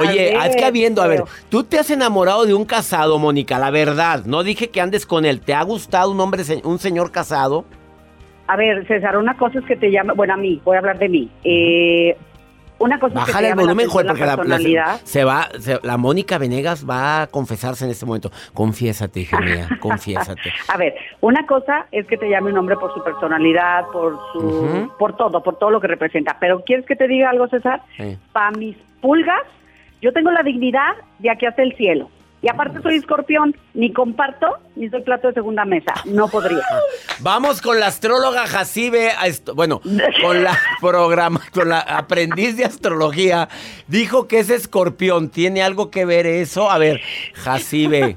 Oye, 0.00 0.32
ver, 0.32 0.46
es 0.50 0.56
que 0.56 0.64
habiendo, 0.64 1.02
a 1.02 1.06
ver, 1.06 1.24
tú 1.50 1.64
te 1.64 1.78
has 1.78 1.90
enamorado 1.90 2.46
de 2.46 2.54
un 2.54 2.64
casado, 2.64 3.18
Mónica, 3.18 3.58
la 3.58 3.70
verdad. 3.70 4.24
No 4.24 4.42
dije 4.42 4.70
que 4.70 4.80
andes 4.80 5.04
con 5.04 5.26
él. 5.26 5.40
¿Te 5.42 5.52
ha 5.52 5.62
gustado 5.62 6.10
un 6.10 6.20
hombre, 6.20 6.42
un 6.64 6.78
señor 6.78 7.10
casado? 7.12 7.66
A 8.46 8.56
ver, 8.56 8.86
César, 8.86 9.16
una 9.18 9.36
cosa 9.36 9.58
es 9.58 9.64
que 9.66 9.76
te 9.76 9.90
llama, 9.90 10.14
bueno, 10.14 10.34
a 10.34 10.36
mí, 10.38 10.60
voy 10.64 10.76
a 10.76 10.78
hablar 10.78 10.98
de 10.98 11.08
mí. 11.08 11.30
Eh, 11.44 12.16
una 12.78 12.98
cosa 12.98 13.14
es 13.20 13.24
que 13.26 13.30
Bájale 13.32 13.48
el 13.50 13.54
volumen, 13.54 13.88
joder, 13.88 14.06
porque 14.08 14.26
la, 14.26 14.36
la 14.36 14.98
se 15.04 15.24
va, 15.24 15.48
se- 15.60 15.78
la 15.82 15.96
Mónica 15.96 16.38
Venegas 16.38 16.84
va 16.88 17.22
a 17.22 17.26
confesarse 17.28 17.84
en 17.84 17.90
este 17.92 18.04
momento. 18.06 18.30
Confiésate, 18.54 19.20
hija 19.20 19.40
mía, 19.40 19.68
confiésate. 19.80 20.52
A 20.68 20.76
ver, 20.76 20.94
una 21.20 21.46
cosa 21.46 21.86
es 21.92 22.06
que 22.06 22.16
te 22.16 22.28
llame 22.28 22.50
un 22.50 22.58
hombre 22.58 22.76
por 22.76 22.92
su 22.92 23.02
personalidad, 23.04 23.86
por 23.92 24.18
su, 24.32 24.90
por 24.98 25.16
todo, 25.16 25.42
por 25.42 25.58
todo 25.58 25.70
lo 25.70 25.80
que 25.80 25.86
representa. 25.86 26.36
Pero 26.40 26.62
¿quieres 26.64 26.84
que 26.86 26.96
te 26.96 27.06
diga 27.06 27.30
algo, 27.30 27.46
César? 27.48 27.82
Sí. 27.96 28.18
Para 28.32 28.50
mis 28.52 28.76
pulgas, 29.00 29.42
yo 30.00 30.12
tengo 30.12 30.30
la 30.32 30.42
dignidad 30.42 30.92
de 31.20 31.30
aquí 31.30 31.46
hasta 31.46 31.62
el 31.62 31.76
cielo. 31.76 32.10
Y 32.42 32.48
aparte 32.50 32.82
soy 32.82 32.96
escorpión, 32.96 33.56
ni 33.72 33.92
comparto, 33.92 34.46
ni 34.74 34.88
soy 34.90 35.02
plato 35.02 35.28
de 35.28 35.34
segunda 35.34 35.64
mesa. 35.64 35.94
No 36.06 36.26
podría. 36.26 36.58
Vamos 37.20 37.62
con 37.62 37.78
la 37.78 37.86
astróloga 37.86 38.48
Jacibe, 38.48 39.12
bueno, 39.54 39.80
con 40.20 40.42
la 40.42 40.58
programa, 40.80 41.40
con 41.54 41.68
la 41.68 41.78
aprendiz 41.78 42.56
de 42.56 42.64
astrología. 42.64 43.48
Dijo 43.86 44.26
que 44.26 44.40
es 44.40 44.50
escorpión. 44.50 45.30
¿Tiene 45.30 45.62
algo 45.62 45.90
que 45.92 46.04
ver 46.04 46.26
eso? 46.26 46.68
A 46.68 46.78
ver, 46.78 47.00
Jacibe. 47.34 48.16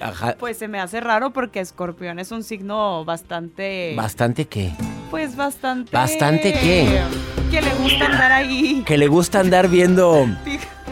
Ajá, 0.00 0.34
Pues 0.38 0.58
se 0.58 0.68
me 0.68 0.80
hace 0.80 1.00
raro 1.00 1.32
porque 1.32 1.60
Escorpión 1.60 2.18
es 2.18 2.30
un 2.32 2.42
signo 2.42 3.04
bastante. 3.04 3.94
¿Bastante 3.96 4.46
qué? 4.46 4.72
Pues 5.10 5.36
bastante. 5.36 5.90
¿Bastante 5.92 6.52
qué? 6.52 7.00
Que 7.50 7.62
le 7.62 7.72
gusta 7.74 8.06
andar 8.06 8.32
ahí. 8.32 8.82
Que 8.84 8.98
le 8.98 9.06
gusta 9.06 9.40
andar 9.40 9.68
viendo. 9.68 10.26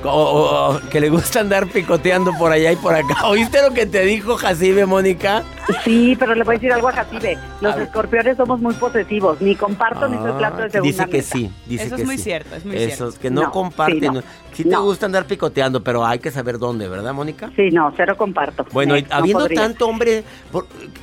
O- 0.04 0.80
que 0.90 1.00
le 1.00 1.08
gusta 1.10 1.40
andar 1.40 1.66
picoteando 1.68 2.32
por 2.38 2.52
allá 2.52 2.72
y 2.72 2.76
por 2.76 2.94
acá. 2.94 3.26
¿Oíste 3.28 3.60
lo 3.62 3.74
que 3.74 3.86
te 3.86 4.04
dijo 4.04 4.36
Jacibe, 4.36 4.86
Mónica? 4.86 5.42
Sí, 5.84 6.16
pero 6.18 6.34
le 6.34 6.42
voy 6.44 6.54
a 6.54 6.58
decir 6.58 6.72
algo 6.72 6.88
a 6.88 6.92
Jacibe. 6.92 7.38
Los 7.60 7.76
escorpiones 7.76 8.36
somos 8.36 8.60
muy 8.60 8.74
posesivos. 8.74 9.40
Ni 9.40 9.54
comparto, 9.56 10.08
ni 10.08 10.16
soy 10.18 10.32
plato 10.32 10.56
de 10.58 10.64
Ah, 10.64 10.70
segunda 10.70 10.90
Dice 11.04 11.04
que 11.10 11.16
mesa. 11.18 11.32
sí, 11.36 11.52
dice 11.66 11.84
Eso 11.84 11.96
que 11.96 12.02
es 12.02 12.06
muy 12.06 12.16
sí. 12.18 12.24
cierto, 12.24 12.56
es 12.56 12.64
muy 12.64 12.76
Esos 12.76 12.96
cierto. 12.96 13.20
que 13.20 13.30
no, 13.30 13.42
No, 13.42 13.50
comparten. 13.50 14.00
sí, 14.00 14.06
no. 14.06 14.12
no. 14.14 14.22
Sí 14.54 14.64
te 14.64 14.70
No. 14.70 14.82
gusta 14.82 15.06
andar 15.06 15.26
picoteando, 15.26 15.82
pero 15.84 16.04
hay 16.04 16.18
que 16.18 16.30
saber 16.30 16.58
dónde, 16.58 16.88
¿verdad, 16.88 17.12
Mónica? 17.14 17.50
Sí, 17.56 17.70
no, 17.70 17.92
cero 17.96 18.16
comparto. 18.16 18.66
Bueno, 18.72 18.96
y 18.96 19.06
habiendo 19.10 19.48
tanto 19.48 19.86
hombre, 19.86 20.24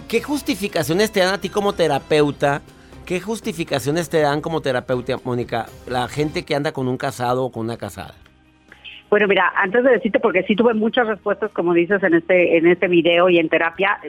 ¿qué 0.07 0.21
justificaciones 0.21 1.11
te 1.11 1.21
dan 1.21 1.33
a 1.35 1.37
ti 1.39 1.49
como 1.49 1.73
terapeuta? 1.73 2.61
¿Qué 3.05 3.21
justificaciones 3.21 4.09
te 4.09 4.19
dan 4.19 4.41
como 4.41 4.59
terapeuta, 4.61 5.15
Mónica? 5.23 5.67
La 5.87 6.09
gente 6.09 6.43
que 6.43 6.55
anda 6.55 6.73
con 6.73 6.89
un 6.89 6.97
casado 6.97 7.45
o 7.45 7.51
con 7.53 7.63
una 7.65 7.77
casada. 7.77 8.13
Bueno, 9.09 9.27
mira, 9.27 9.53
antes 9.55 9.83
de 9.83 9.91
decirte, 9.91 10.19
porque 10.19 10.43
sí 10.43 10.55
tuve 10.55 10.73
muchas 10.73 11.07
respuestas, 11.07 11.51
como 11.51 11.73
dices 11.73 12.03
en 12.03 12.13
este 12.13 12.57
en 12.57 12.67
este 12.67 12.87
video 12.87 13.29
y 13.29 13.39
en 13.39 13.47
terapia, 13.47 13.99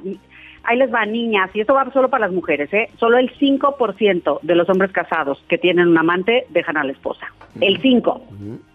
ahí 0.64 0.76
les 0.76 0.92
va, 0.92 1.06
niñas, 1.06 1.50
y 1.54 1.60
esto 1.60 1.74
va 1.74 1.90
solo 1.92 2.10
para 2.10 2.26
las 2.26 2.34
mujeres, 2.34 2.72
¿eh? 2.72 2.90
Solo 2.98 3.18
el 3.18 3.32
5% 3.38 4.40
de 4.42 4.54
los 4.54 4.68
hombres 4.68 4.92
casados 4.92 5.42
que 5.48 5.56
tienen 5.56 5.88
un 5.88 5.98
amante 5.98 6.46
dejan 6.50 6.76
a 6.76 6.84
la 6.84 6.92
esposa. 6.92 7.32
El 7.60 7.80
5. 7.80 8.22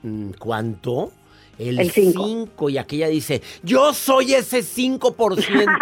Mm, 0.01 0.29
¿Cuánto? 0.39 1.11
El 1.59 1.79
El 1.79 1.91
cinco. 1.91 2.25
5. 2.25 2.69
Y 2.69 2.77
aquella 2.77 3.07
dice, 3.07 3.41
yo 3.61 3.93
soy 3.93 4.33
ese 4.33 4.59
5%. 4.59 5.77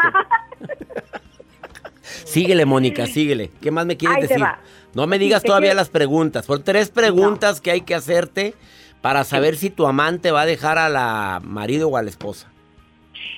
síguele, 2.01 2.65
Mónica, 2.65 3.05
síguele. 3.07 3.51
¿Qué 3.61 3.71
más 3.71 3.85
me 3.85 3.95
quieres 3.95 4.17
Ahí 4.17 4.21
decir? 4.23 4.45
No 4.93 5.07
me 5.07 5.17
digas 5.17 5.43
todavía 5.43 5.73
las 5.73 5.89
preguntas. 5.89 6.45
Por 6.45 6.59
tres 6.59 6.89
preguntas 6.89 7.61
que 7.61 7.71
hay 7.71 7.81
que 7.81 7.95
hacerte 7.95 8.53
para 9.01 9.23
saber 9.23 9.55
si 9.55 9.69
tu 9.69 9.85
amante 9.85 10.31
va 10.31 10.41
a 10.41 10.45
dejar 10.45 10.77
a 10.77 10.89
la 10.89 11.41
marido 11.43 11.89
o 11.89 11.97
a 11.97 12.03
la 12.03 12.09
esposa. 12.09 12.51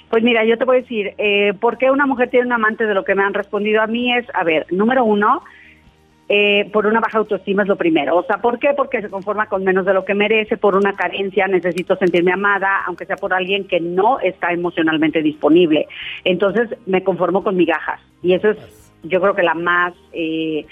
Pues 0.09 0.23
mira, 0.23 0.45
yo 0.45 0.57
te 0.57 0.65
voy 0.65 0.77
a 0.77 0.81
decir, 0.81 1.13
eh, 1.17 1.53
¿por 1.59 1.77
qué 1.77 1.89
una 1.89 2.05
mujer 2.05 2.29
tiene 2.29 2.45
un 2.45 2.53
amante? 2.53 2.85
De 2.85 2.93
lo 2.93 3.03
que 3.03 3.15
me 3.15 3.23
han 3.23 3.33
respondido 3.33 3.81
a 3.81 3.87
mí 3.87 4.15
es, 4.15 4.25
a 4.35 4.43
ver, 4.43 4.67
número 4.69 5.03
uno, 5.03 5.41
eh, 6.29 6.69
por 6.71 6.85
una 6.85 6.99
baja 6.99 7.17
autoestima 7.17 7.63
es 7.63 7.67
lo 7.67 7.75
primero. 7.75 8.17
O 8.17 8.23
sea, 8.23 8.37
¿por 8.37 8.59
qué? 8.59 8.69
Porque 8.75 9.01
se 9.01 9.09
conforma 9.09 9.47
con 9.47 9.63
menos 9.63 9.85
de 9.85 9.93
lo 9.93 10.05
que 10.05 10.13
merece, 10.13 10.57
por 10.57 10.75
una 10.75 10.93
carencia, 10.93 11.47
necesito 11.47 11.95
sentirme 11.97 12.31
amada, 12.31 12.83
aunque 12.87 13.05
sea 13.05 13.17
por 13.17 13.33
alguien 13.33 13.67
que 13.67 13.79
no 13.79 14.19
está 14.19 14.51
emocionalmente 14.51 15.21
disponible. 15.21 15.87
Entonces 16.23 16.69
me 16.85 17.03
conformo 17.03 17.43
con 17.43 17.55
migajas. 17.55 17.99
Y 18.21 18.33
eso 18.33 18.51
es, 18.51 18.93
yo 19.03 19.19
creo 19.19 19.35
que 19.35 19.43
la 19.43 19.53
más, 19.53 19.93
eh, 20.13 20.65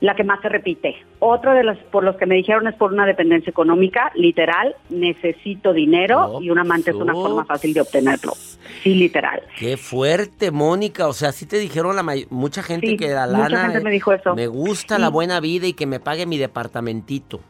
la 0.00 0.14
que 0.14 0.24
más 0.24 0.40
se 0.40 0.48
repite. 0.48 0.96
Otra 1.18 1.52
de 1.54 1.62
las, 1.62 1.76
por 1.78 2.02
los 2.04 2.16
que 2.16 2.24
me 2.26 2.34
dijeron 2.34 2.66
es 2.66 2.74
por 2.74 2.92
una 2.92 3.04
dependencia 3.06 3.50
económica, 3.50 4.10
literal, 4.14 4.74
necesito 4.88 5.72
dinero 5.72 6.38
y 6.40 6.48
un 6.50 6.58
amante 6.58 6.90
es 6.90 6.96
una 6.96 7.12
forma 7.12 7.44
fácil 7.44 7.74
de 7.74 7.82
obtenerlo. 7.82 8.32
Sí, 8.82 8.94
literal. 8.94 9.42
Qué 9.58 9.76
fuerte, 9.76 10.50
Mónica. 10.50 11.06
O 11.06 11.12
sea, 11.12 11.32
sí 11.32 11.44
te 11.46 11.58
dijeron 11.58 11.96
la 11.96 12.04
mucha 12.30 12.62
gente 12.62 12.86
Sí, 12.86 12.96
que 12.96 13.08
la 13.10 13.26
mucha 13.26 13.48
lana. 13.50 13.60
gente 13.72 13.80
me 13.84 13.90
dijo 13.90 14.12
eso. 14.12 14.34
Me 14.34 14.46
gusta 14.46 14.96
Sí. 14.96 15.02
la 15.02 15.10
buena 15.10 15.38
vida 15.40 15.66
y 15.66 15.74
que 15.74 15.86
me 15.86 16.00
pague 16.00 16.24
mi 16.24 16.38
departamentito. 16.38 17.40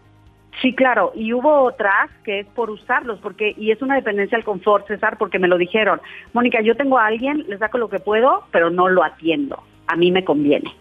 Sí, 0.61 0.75
claro, 0.75 1.13
y 1.15 1.33
hubo 1.33 1.63
otras 1.63 2.11
que 2.25 2.41
es 2.41 2.47
por 2.49 2.69
usarlos, 2.71 3.19
porque 3.21 3.55
y 3.57 3.71
es 3.71 3.81
una 3.81 3.95
dependencia 3.95 4.37
al 4.37 4.45
confort, 4.45 4.87
César, 4.89 5.17
porque 5.19 5.39
me 5.39 5.49
lo 5.49 5.57
dijeron. 5.57 6.01
Mónica, 6.35 6.61
yo 6.61 6.77
tengo 6.77 6.99
a 6.99 7.07
alguien, 7.07 7.45
le 7.49 7.57
saco 7.59 7.79
lo 7.79 7.89
que 7.89 7.99
puedo, 8.01 8.45
pero 8.51 8.69
no 8.69 8.89
lo 8.89 9.03
atiendo. 9.05 9.63
A 9.87 9.97
mí 9.97 10.11
me 10.11 10.25
conviene. 10.25 10.75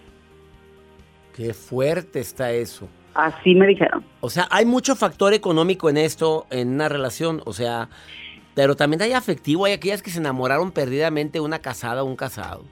Qué 1.39 1.53
fuerte 1.53 2.19
está 2.19 2.51
eso. 2.51 2.89
Así 3.13 3.55
me 3.55 3.65
dijeron. 3.65 4.03
O 4.19 4.29
sea, 4.29 4.49
hay 4.51 4.65
mucho 4.65 4.97
factor 4.97 5.33
económico 5.33 5.89
en 5.89 5.95
esto, 5.95 6.45
en 6.51 6.67
una 6.67 6.89
relación. 6.89 7.41
O 7.45 7.53
sea, 7.53 7.87
pero 8.55 8.75
también 8.75 9.01
hay 9.01 9.13
afectivo. 9.13 9.63
Hay 9.63 9.71
aquellas 9.71 10.03
que 10.03 10.09
se 10.09 10.19
enamoraron 10.19 10.73
perdidamente 10.73 11.39
una 11.39 11.59
casada 11.59 12.03
o 12.03 12.07
un 12.07 12.17
casado. 12.17 12.65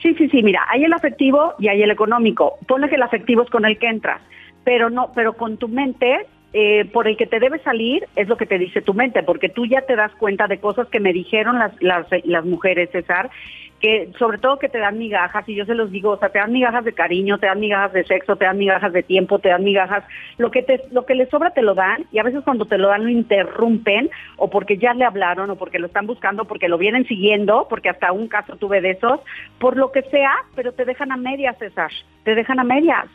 Sí, 0.00 0.14
sí, 0.14 0.30
sí, 0.30 0.42
mira, 0.42 0.64
hay 0.70 0.84
el 0.84 0.94
afectivo 0.94 1.52
y 1.58 1.68
hay 1.68 1.82
el 1.82 1.90
económico. 1.90 2.54
Ponle 2.66 2.88
que 2.88 2.94
el 2.94 3.02
afectivo 3.02 3.42
es 3.42 3.50
con 3.50 3.66
el 3.66 3.78
que 3.78 3.88
entras, 3.88 4.22
pero 4.64 4.88
no, 4.88 5.12
pero 5.14 5.34
con 5.34 5.58
tu 5.58 5.68
mente, 5.68 6.26
eh, 6.54 6.86
por 6.86 7.06
el 7.06 7.18
que 7.18 7.26
te 7.26 7.38
debes 7.38 7.60
salir 7.60 8.08
es 8.16 8.28
lo 8.28 8.38
que 8.38 8.46
te 8.46 8.58
dice 8.58 8.80
tu 8.80 8.94
mente, 8.94 9.22
porque 9.22 9.50
tú 9.50 9.66
ya 9.66 9.82
te 9.82 9.94
das 9.94 10.12
cuenta 10.12 10.46
de 10.46 10.58
cosas 10.58 10.88
que 10.88 11.00
me 11.00 11.12
dijeron 11.12 11.58
las, 11.58 11.72
las, 11.82 12.06
las 12.24 12.46
mujeres, 12.46 12.88
César, 12.92 13.30
que 13.80 14.12
sobre 14.18 14.38
todo 14.38 14.58
que 14.58 14.68
te 14.68 14.78
dan 14.78 14.98
migajas, 14.98 15.48
y 15.48 15.54
yo 15.54 15.64
se 15.64 15.74
los 15.74 15.90
digo, 15.90 16.10
o 16.10 16.18
sea, 16.18 16.28
te 16.28 16.38
dan 16.38 16.52
migajas 16.52 16.84
de 16.84 16.92
cariño, 16.92 17.38
te 17.38 17.46
dan 17.46 17.60
migajas 17.60 17.92
de 17.92 18.04
sexo, 18.04 18.36
te 18.36 18.44
dan 18.44 18.58
migajas 18.58 18.92
de 18.92 19.02
tiempo, 19.02 19.38
te 19.38 19.48
dan 19.48 19.64
migajas, 19.64 20.04
lo 20.36 20.50
que 20.50 20.62
te, 20.62 20.82
lo 20.92 21.06
que 21.06 21.14
les 21.14 21.30
sobra 21.30 21.50
te 21.50 21.62
lo 21.62 21.74
dan, 21.74 22.04
y 22.12 22.18
a 22.18 22.22
veces 22.22 22.44
cuando 22.44 22.66
te 22.66 22.76
lo 22.76 22.88
dan 22.88 23.04
lo 23.04 23.08
interrumpen, 23.10 24.10
o 24.36 24.50
porque 24.50 24.76
ya 24.76 24.92
le 24.92 25.04
hablaron, 25.04 25.48
o 25.48 25.56
porque 25.56 25.78
lo 25.78 25.86
están 25.86 26.06
buscando, 26.06 26.44
porque 26.44 26.68
lo 26.68 26.76
vienen 26.76 27.06
siguiendo, 27.06 27.66
porque 27.70 27.88
hasta 27.88 28.12
un 28.12 28.28
caso 28.28 28.56
tuve 28.56 28.82
de 28.82 28.90
esos, 28.90 29.20
por 29.58 29.76
lo 29.78 29.90
que 29.92 30.02
sea, 30.02 30.34
pero 30.54 30.72
te 30.72 30.84
dejan 30.84 31.10
a 31.10 31.16
medias, 31.16 31.56
César, 31.58 31.90
te 32.24 32.34
dejan 32.34 32.60
a 32.60 32.64
medias. 32.64 33.06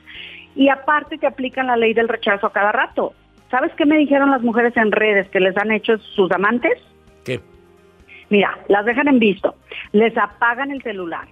Y 0.55 0.69
aparte 0.69 1.17
te 1.17 1.27
aplican 1.27 1.67
la 1.67 1.77
ley 1.77 1.93
del 1.93 2.07
rechazo 2.07 2.47
a 2.47 2.53
cada 2.53 2.71
rato. 2.71 3.13
¿Sabes 3.51 3.71
qué 3.77 3.85
me 3.85 3.97
dijeron 3.97 4.31
las 4.31 4.41
mujeres 4.41 4.75
en 4.77 4.91
redes 4.91 5.29
que 5.29 5.39
les 5.39 5.55
han 5.57 5.71
hecho 5.71 5.97
sus 5.97 6.31
amantes? 6.31 6.81
¿Qué? 7.23 7.39
Mira, 8.29 8.57
las 8.67 8.85
dejan 8.85 9.07
en 9.07 9.19
visto, 9.19 9.55
les 9.91 10.17
apagan 10.17 10.71
el 10.71 10.81
celular, 10.81 11.27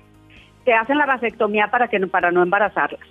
te 0.64 0.74
hacen 0.74 0.98
la 0.98 1.06
vasectomía 1.06 1.68
para 1.68 1.88
que 1.88 2.00
para 2.08 2.32
no 2.32 2.44
embarazarlas. 2.44 3.02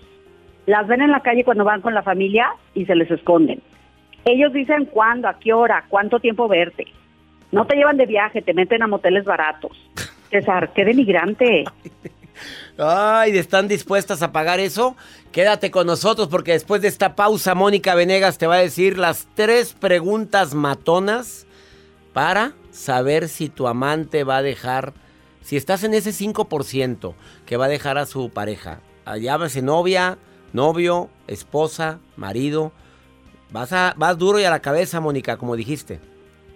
Las 0.66 0.86
ven 0.86 1.02
en 1.02 1.10
la 1.10 1.20
calle 1.20 1.44
cuando 1.44 1.64
van 1.64 1.80
con 1.80 1.94
la 1.94 2.02
familia 2.02 2.50
y 2.74 2.86
se 2.86 2.94
les 2.94 3.10
esconden. 3.10 3.60
Ellos 4.24 4.52
dicen 4.52 4.84
cuándo, 4.84 5.28
a 5.28 5.38
qué 5.38 5.52
hora, 5.52 5.84
cuánto 5.88 6.20
tiempo 6.20 6.46
verte. 6.46 6.86
No 7.50 7.66
te 7.66 7.76
llevan 7.76 7.96
de 7.96 8.06
viaje, 8.06 8.40
te 8.40 8.54
meten 8.54 8.82
a 8.82 8.86
moteles 8.86 9.24
baratos. 9.24 9.72
César, 10.30 10.72
qué 10.72 10.84
denigrante. 10.84 11.64
Ay, 12.78 13.36
¿están 13.36 13.68
dispuestas 13.68 14.22
a 14.22 14.32
pagar 14.32 14.60
eso? 14.60 14.96
Quédate 15.32 15.70
con 15.70 15.86
nosotros 15.86 16.28
porque 16.28 16.52
después 16.52 16.80
de 16.80 16.88
esta 16.88 17.14
pausa, 17.14 17.54
Mónica 17.54 17.94
Venegas 17.94 18.38
te 18.38 18.46
va 18.46 18.54
a 18.54 18.60
decir 18.60 18.96
las 18.98 19.28
tres 19.34 19.74
preguntas 19.74 20.54
matonas 20.54 21.46
para 22.12 22.52
saber 22.72 23.28
si 23.28 23.48
tu 23.48 23.68
amante 23.68 24.24
va 24.24 24.38
a 24.38 24.42
dejar, 24.42 24.94
si 25.42 25.56
estás 25.56 25.84
en 25.84 25.94
ese 25.94 26.10
5% 26.10 27.14
que 27.46 27.56
va 27.56 27.66
a 27.66 27.68
dejar 27.68 27.98
a 27.98 28.06
su 28.06 28.30
pareja. 28.30 28.80
Llámese 29.20 29.62
novia, 29.62 30.18
novio, 30.52 31.08
esposa, 31.28 32.00
marido. 32.16 32.72
Vas, 33.50 33.72
a, 33.72 33.94
vas 33.96 34.18
duro 34.18 34.40
y 34.40 34.44
a 34.44 34.50
la 34.50 34.60
cabeza, 34.60 35.00
Mónica, 35.00 35.36
como 35.36 35.54
dijiste. 35.54 36.00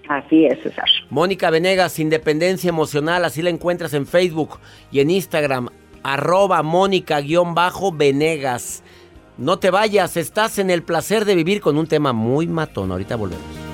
Así 0.08 0.46
es, 0.46 0.60
César. 0.62 0.86
Mónica 1.10 1.50
Venegas, 1.50 1.98
Independencia 1.98 2.68
Emocional, 2.68 3.24
así 3.24 3.42
la 3.42 3.50
encuentras 3.50 3.92
en 3.94 4.06
Facebook 4.06 4.60
y 4.92 5.00
en 5.00 5.10
Instagram, 5.10 5.70
arroba 6.02 6.62
Mónica-Venegas. 6.62 8.84
No 9.36 9.58
te 9.58 9.70
vayas, 9.70 10.16
estás 10.16 10.58
en 10.58 10.70
el 10.70 10.82
placer 10.82 11.24
de 11.24 11.34
vivir 11.34 11.60
con 11.60 11.76
un 11.76 11.88
tema 11.88 12.12
muy 12.12 12.46
matón. 12.46 12.92
Ahorita 12.92 13.16
volvemos. 13.16 13.65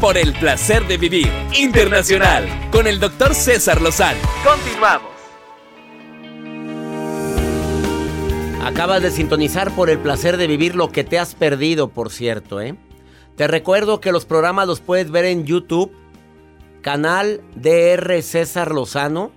Por 0.00 0.16
el 0.16 0.32
placer 0.32 0.86
de 0.86 0.96
vivir 0.96 1.28
internacional 1.56 2.46
con 2.70 2.86
el 2.86 3.00
doctor 3.00 3.34
César 3.34 3.82
Lozano. 3.82 4.20
Continuamos. 4.44 5.08
Acabas 8.62 9.02
de 9.02 9.10
sintonizar 9.10 9.74
por 9.74 9.90
el 9.90 9.98
placer 9.98 10.36
de 10.36 10.46
vivir 10.46 10.76
lo 10.76 10.90
que 10.90 11.02
te 11.02 11.18
has 11.18 11.34
perdido, 11.34 11.88
por 11.88 12.12
cierto, 12.12 12.60
¿eh? 12.60 12.76
Te 13.34 13.48
recuerdo 13.48 14.00
que 14.00 14.12
los 14.12 14.24
programas 14.24 14.68
los 14.68 14.80
puedes 14.80 15.10
ver 15.10 15.24
en 15.24 15.44
YouTube, 15.44 15.90
canal 16.80 17.40
DR 17.56 18.22
César 18.22 18.70
Lozano, 18.70 19.32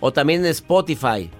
o 0.00 0.14
también 0.14 0.40
en 0.40 0.52
Spotify, 0.52 1.30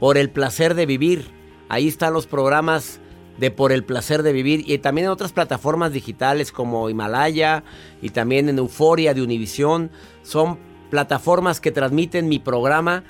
por 0.00 0.18
el 0.18 0.28
placer 0.30 0.74
de 0.74 0.86
vivir. 0.86 1.30
Ahí 1.68 1.86
están 1.86 2.14
los 2.14 2.26
programas 2.26 3.00
de 3.38 3.50
Por 3.50 3.72
el 3.72 3.84
placer 3.84 4.22
de 4.22 4.32
vivir 4.32 4.64
y 4.66 4.78
también 4.78 5.06
en 5.06 5.12
otras 5.12 5.32
plataformas 5.32 5.92
digitales 5.92 6.52
como 6.52 6.90
Himalaya 6.90 7.62
y 8.02 8.10
también 8.10 8.48
en 8.48 8.58
Euforia 8.58 9.14
de 9.14 9.22
Univisión. 9.22 9.90
Son 10.22 10.58
plataformas 10.90 11.60
que 11.60 11.70
transmiten 11.70 12.28
mi 12.28 12.40
programa 12.40 13.04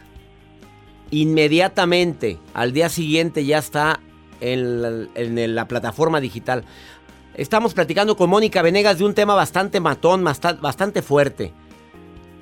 inmediatamente. 1.11 2.39
Al 2.53 2.73
día 2.73 2.89
siguiente 2.89 3.45
ya 3.45 3.59
está 3.59 4.01
en 4.41 5.55
la, 5.55 5.67
plataforma 5.67 6.21
digital. 6.21 6.65
Estamos 7.35 7.73
platicando 7.73 8.17
con 8.17 8.31
Mónica 8.31 8.63
Venegas 8.63 8.99
de 8.99 9.05
un 9.05 9.15
tema 9.15 9.35
bastante 9.35 9.81
matón, 9.81 10.23
basta- 10.25 10.55
bastante 10.55 11.03
fuerte. 11.03 11.53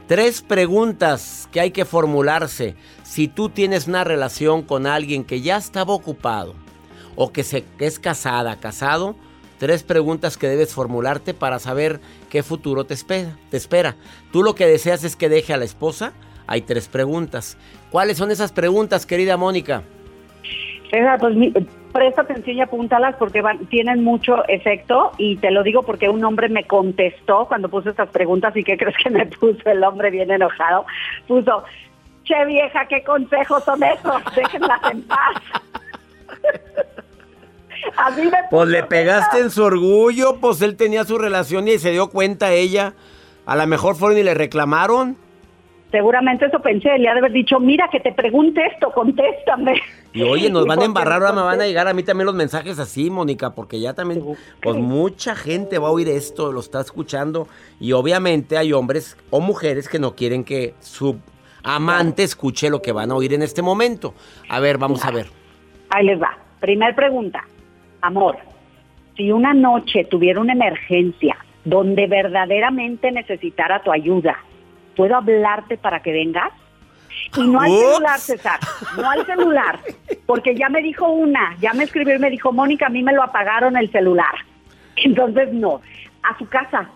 Tres 0.08 0.42
preguntas 0.42 1.48
que 1.52 1.60
hay 1.60 1.70
que 1.70 1.84
formularse 1.84 2.76
si 3.04 3.28
tú 3.28 3.48
tienes 3.48 3.86
una 3.86 4.04
relación 4.04 4.62
con 4.62 4.86
alguien 4.86 5.24
que 5.24 5.40
ya 5.40 5.56
estaba 5.56 5.92
ocupado 5.94 6.54
o 7.16 7.32
que, 7.32 7.42
se, 7.42 7.64
que 7.78 7.86
es 7.86 7.98
casada, 7.98 8.56
casado. 8.60 9.16
Tres 9.58 9.82
preguntas 9.82 10.36
que 10.36 10.48
debes 10.48 10.74
formularte 10.74 11.32
para 11.34 11.58
saber 11.58 11.98
qué 12.30 12.42
futuro 12.42 12.84
te 12.84 12.92
espera, 12.94 13.36
te 13.50 13.56
espera. 13.56 13.96
Tú 14.30 14.42
lo 14.42 14.54
que 14.54 14.66
deseas 14.66 15.02
es 15.02 15.16
que 15.16 15.28
deje 15.30 15.54
a 15.54 15.56
la 15.56 15.64
esposa. 15.64 16.12
Hay 16.46 16.60
tres 16.60 16.88
preguntas. 16.88 17.56
¿Cuáles 17.90 18.18
son 18.18 18.30
esas 18.30 18.52
preguntas, 18.52 19.06
querida 19.06 19.36
Mónica? 19.36 19.82
César, 20.90 21.18
pues 21.18 21.34
presta 21.92 22.20
atención 22.20 22.58
y 22.58 22.60
apúntalas 22.60 23.16
porque 23.16 23.40
van- 23.40 23.66
tienen 23.66 24.04
mucho 24.04 24.46
efecto 24.46 25.12
y 25.18 25.36
te 25.38 25.50
lo 25.50 25.62
digo 25.62 25.82
porque 25.82 26.08
un 26.10 26.22
hombre 26.22 26.48
me 26.50 26.64
contestó 26.64 27.46
cuando 27.48 27.68
puse 27.70 27.90
estas 27.90 28.10
preguntas 28.10 28.54
y 28.56 28.62
¿qué 28.62 28.76
crees 28.76 28.94
que 29.02 29.08
me 29.10 29.24
puso 29.26 29.62
el 29.70 29.82
hombre 29.82 30.10
bien 30.10 30.30
enojado? 30.30 30.84
Puso, 31.26 31.64
che 32.24 32.44
vieja, 32.44 32.86
¿qué 32.86 33.02
consejos 33.02 33.64
son 33.64 33.82
esos? 33.82 34.22
Déjenlas 34.36 34.80
en 34.92 35.02
paz. 35.04 35.42
Así 37.96 38.22
me 38.22 38.38
Pues 38.50 38.68
le 38.68 38.82
pegaste 38.82 39.40
en 39.40 39.50
su 39.50 39.62
orgullo, 39.62 40.36
pues 40.40 40.62
él 40.62 40.76
tenía 40.76 41.04
su 41.04 41.18
relación 41.18 41.68
y 41.68 41.78
se 41.78 41.90
dio 41.90 42.08
cuenta 42.08 42.52
ella. 42.52 42.94
A 43.44 43.56
lo 43.56 43.66
mejor 43.66 43.96
fueron 43.96 44.18
y 44.18 44.22
le 44.22 44.34
reclamaron. 44.34 45.16
Seguramente 45.92 46.46
eso 46.46 46.60
pensé, 46.60 46.98
le 46.98 47.08
ha 47.08 47.12
de 47.12 47.20
haber 47.20 47.32
dicho, 47.32 47.60
mira 47.60 47.88
que 47.90 48.00
te 48.00 48.12
pregunte 48.12 48.60
esto, 48.66 48.90
contéstame. 48.90 49.80
Y 50.12 50.22
oye, 50.22 50.50
nos 50.50 50.64
Y 50.66 50.68
van 50.68 50.80
a 50.80 50.84
embarrar, 50.84 51.22
ahora 51.22 51.32
me 51.32 51.42
van 51.42 51.60
a 51.60 51.66
llegar 51.66 51.86
a 51.86 51.94
mí 51.94 52.02
también 52.02 52.26
los 52.26 52.34
mensajes 52.34 52.78
así, 52.80 53.08
Mónica, 53.08 53.54
porque 53.54 53.80
ya 53.80 53.94
también, 53.94 54.22
pues 54.60 54.76
mucha 54.76 55.36
gente 55.36 55.78
va 55.78 55.88
a 55.88 55.92
oír 55.92 56.08
esto, 56.08 56.50
lo 56.50 56.60
está 56.60 56.80
escuchando. 56.80 57.46
Y 57.78 57.92
obviamente 57.92 58.58
hay 58.58 58.72
hombres 58.72 59.16
o 59.30 59.40
mujeres 59.40 59.88
que 59.88 60.00
no 60.00 60.16
quieren 60.16 60.42
que 60.42 60.74
su 60.80 61.18
amante 61.62 62.24
escuche 62.24 62.68
lo 62.68 62.82
que 62.82 62.92
van 62.92 63.12
a 63.12 63.14
oír 63.14 63.32
en 63.32 63.42
este 63.42 63.62
momento. 63.62 64.12
A 64.48 64.58
ver, 64.58 64.78
vamos 64.78 65.04
a 65.04 65.12
ver. 65.12 65.28
Ahí 65.90 66.04
les 66.04 66.20
va. 66.20 66.36
Primer 66.60 66.94
pregunta. 66.94 67.44
Amor, 68.00 68.38
si 69.16 69.32
una 69.32 69.54
noche 69.54 70.04
tuviera 70.04 70.40
una 70.40 70.52
emergencia 70.52 71.36
donde 71.64 72.06
verdaderamente 72.06 73.10
necesitara 73.10 73.82
tu 73.82 73.90
ayuda, 73.90 74.36
¿puedo 74.94 75.16
hablarte 75.16 75.76
para 75.76 76.00
que 76.00 76.12
vengas? 76.12 76.52
Y 77.36 77.46
no 77.48 77.60
al 77.60 77.70
celular, 77.70 78.18
César, 78.18 78.60
no 78.96 79.10
al 79.10 79.26
celular, 79.26 79.80
porque 80.26 80.54
ya 80.54 80.68
me 80.68 80.82
dijo 80.82 81.08
una, 81.08 81.56
ya 81.60 81.72
me 81.72 81.84
escribió 81.84 82.14
y 82.14 82.18
me 82.18 82.30
dijo, 82.30 82.52
Mónica, 82.52 82.86
a 82.86 82.90
mí 82.90 83.02
me 83.02 83.12
lo 83.12 83.22
apagaron 83.22 83.76
el 83.76 83.90
celular. 83.90 84.34
Entonces, 84.96 85.52
no, 85.52 85.80
a 86.22 86.38
su 86.38 86.46
casa. 86.48 86.88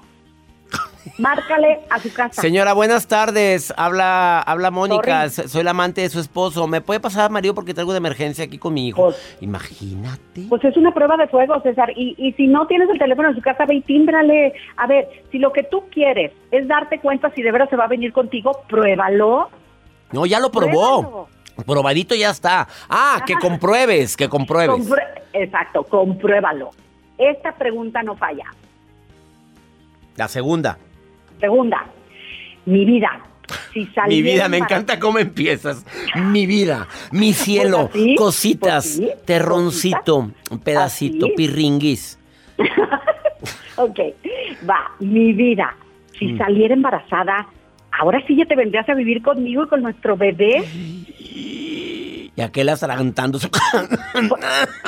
Márcale 1.18 1.80
a 1.90 1.98
su 1.98 2.12
casa. 2.12 2.40
Señora, 2.42 2.72
buenas 2.74 3.06
tardes. 3.06 3.72
Habla, 3.76 4.40
habla 4.40 4.70
Mónica. 4.70 5.28
Sorry. 5.30 5.48
Soy 5.48 5.62
la 5.64 5.70
amante 5.70 6.02
de 6.02 6.08
su 6.10 6.20
esposo. 6.20 6.66
¿Me 6.66 6.80
puede 6.80 7.00
pasar, 7.00 7.30
marido, 7.30 7.54
porque 7.54 7.72
traigo 7.74 7.90
una 7.90 7.98
emergencia 7.98 8.44
aquí 8.44 8.58
con 8.58 8.74
mi 8.74 8.88
hijo? 8.88 9.12
Imagínate. 9.40 10.46
Pues 10.48 10.62
es 10.64 10.76
una 10.76 10.92
prueba 10.92 11.16
de 11.16 11.26
fuego, 11.28 11.60
César. 11.62 11.90
Y, 11.96 12.14
y 12.18 12.32
si 12.34 12.46
no 12.46 12.66
tienes 12.66 12.88
el 12.90 12.98
teléfono 12.98 13.28
en 13.30 13.34
su 13.34 13.40
casa, 13.42 13.64
ve 13.66 13.76
y 13.76 13.80
tímbrale. 13.82 14.52
A 14.76 14.86
ver, 14.86 15.08
si 15.30 15.38
lo 15.38 15.52
que 15.52 15.62
tú 15.62 15.84
quieres 15.90 16.32
es 16.50 16.68
darte 16.68 17.00
cuenta 17.00 17.30
si 17.34 17.42
de 17.42 17.50
veras 17.52 17.70
se 17.70 17.76
va 17.76 17.84
a 17.84 17.88
venir 17.88 18.12
contigo, 18.12 18.62
pruébalo. 18.68 19.48
No, 20.12 20.26
ya 20.26 20.38
lo 20.40 20.50
probó. 20.50 21.28
Probadito 21.66 22.14
ya 22.14 22.30
está. 22.30 22.66
Ah, 22.88 23.22
que 23.26 23.34
compruebes, 23.34 24.16
que 24.16 24.28
compruebes. 24.28 24.76
Comprue- 24.88 25.20
Exacto, 25.32 25.84
compruébalo. 25.84 26.70
Esta 27.18 27.52
pregunta 27.52 28.02
no 28.02 28.16
falla. 28.16 28.44
La 30.16 30.26
segunda. 30.28 30.78
Segunda, 31.40 31.84
mi 32.66 32.84
vida. 32.84 33.20
Si 33.72 33.88
Mi 34.06 34.22
vida, 34.22 34.48
me 34.48 34.58
encanta 34.58 35.00
cómo 35.00 35.18
empiezas. 35.18 35.84
Mi 36.14 36.46
vida, 36.46 36.86
mi 37.10 37.32
cielo, 37.32 37.88
Pues 37.90 38.02
así, 38.04 38.14
cositas, 38.16 38.84
pues 38.84 38.96
sí, 38.96 39.10
terroncito, 39.26 40.30
un 40.50 40.58
pedacito, 40.60 41.26
Así. 41.26 41.34
pirringuis. 41.36 42.18
Ok, 43.76 43.98
va, 44.68 44.92
mi 44.98 45.32
vida. 45.32 45.74
Si 46.18 46.26
Mm. 46.26 46.38
saliera 46.38 46.74
embarazada, 46.74 47.46
ahora 47.98 48.22
sí 48.26 48.36
ya 48.36 48.44
te 48.44 48.54
vendrías 48.54 48.86
a 48.90 48.94
vivir 48.94 49.22
conmigo 49.22 49.64
y 49.64 49.68
con 49.68 49.80
nuestro 49.82 50.18
bebé. 50.18 50.62
Y 52.36 52.40
aquel 52.42 52.68
atragantándose. 52.68 53.48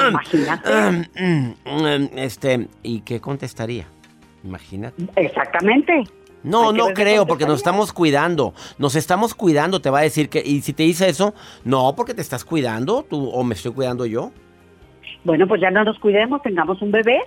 Imagínate. 0.09 0.71
Este, 2.17 2.69
¿y 2.83 3.01
qué 3.01 3.21
contestaría? 3.21 3.87
Imagínate. 4.45 5.05
Exactamente. 5.17 6.05
No, 6.43 6.73
no 6.73 6.89
creo, 6.89 7.27
porque 7.27 7.47
nos 7.47 7.59
estamos 7.59 7.93
cuidando. 7.93 8.55
Nos 8.79 8.97
estamos 8.97 9.35
cuidando, 9.35 9.81
te 9.81 9.91
va 9.91 10.01
a 10.01 10.03
decir 10.03 10.29
que. 10.29 10.43
Y 10.45 10.63
si 10.63 10.73
te 10.73 10.83
dice 10.83 11.09
eso, 11.09 11.35
no, 11.65 11.95
porque 11.97 12.15
te 12.15 12.21
estás 12.21 12.45
cuidando, 12.45 13.05
tú, 13.09 13.29
o 13.29 13.45
me 13.45 13.55
estoy 13.55 13.73
cuidando 13.73 14.07
yo. 14.07 14.33
Bueno, 15.25 15.47
pues 15.47 15.61
ya 15.61 15.71
no 15.71 15.85
nos 15.85 15.99
cuidemos, 15.99 16.43
tengamos 16.43 16.83
un 16.83 16.91
bebé. 16.91 17.21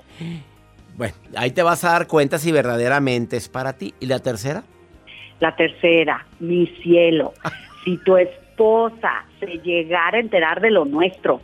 Bueno, 0.97 1.13
ahí 1.37 1.51
te 1.51 1.63
vas 1.63 1.83
a 1.83 1.91
dar 1.91 2.07
cuenta 2.07 2.37
si 2.37 2.51
verdaderamente 2.51 3.37
es 3.37 3.49
para 3.49 3.73
ti. 3.73 3.93
¿Y 3.99 4.05
la 4.07 4.19
tercera? 4.19 4.63
La 5.39 5.55
tercera, 5.55 6.25
mi 6.39 6.67
cielo, 6.81 7.33
si 7.83 7.97
tu 7.97 8.17
esposa 8.17 9.25
se 9.39 9.59
llegara 9.59 10.17
a 10.17 10.21
enterar 10.21 10.61
de 10.61 10.71
lo 10.71 10.85
nuestro, 10.85 11.41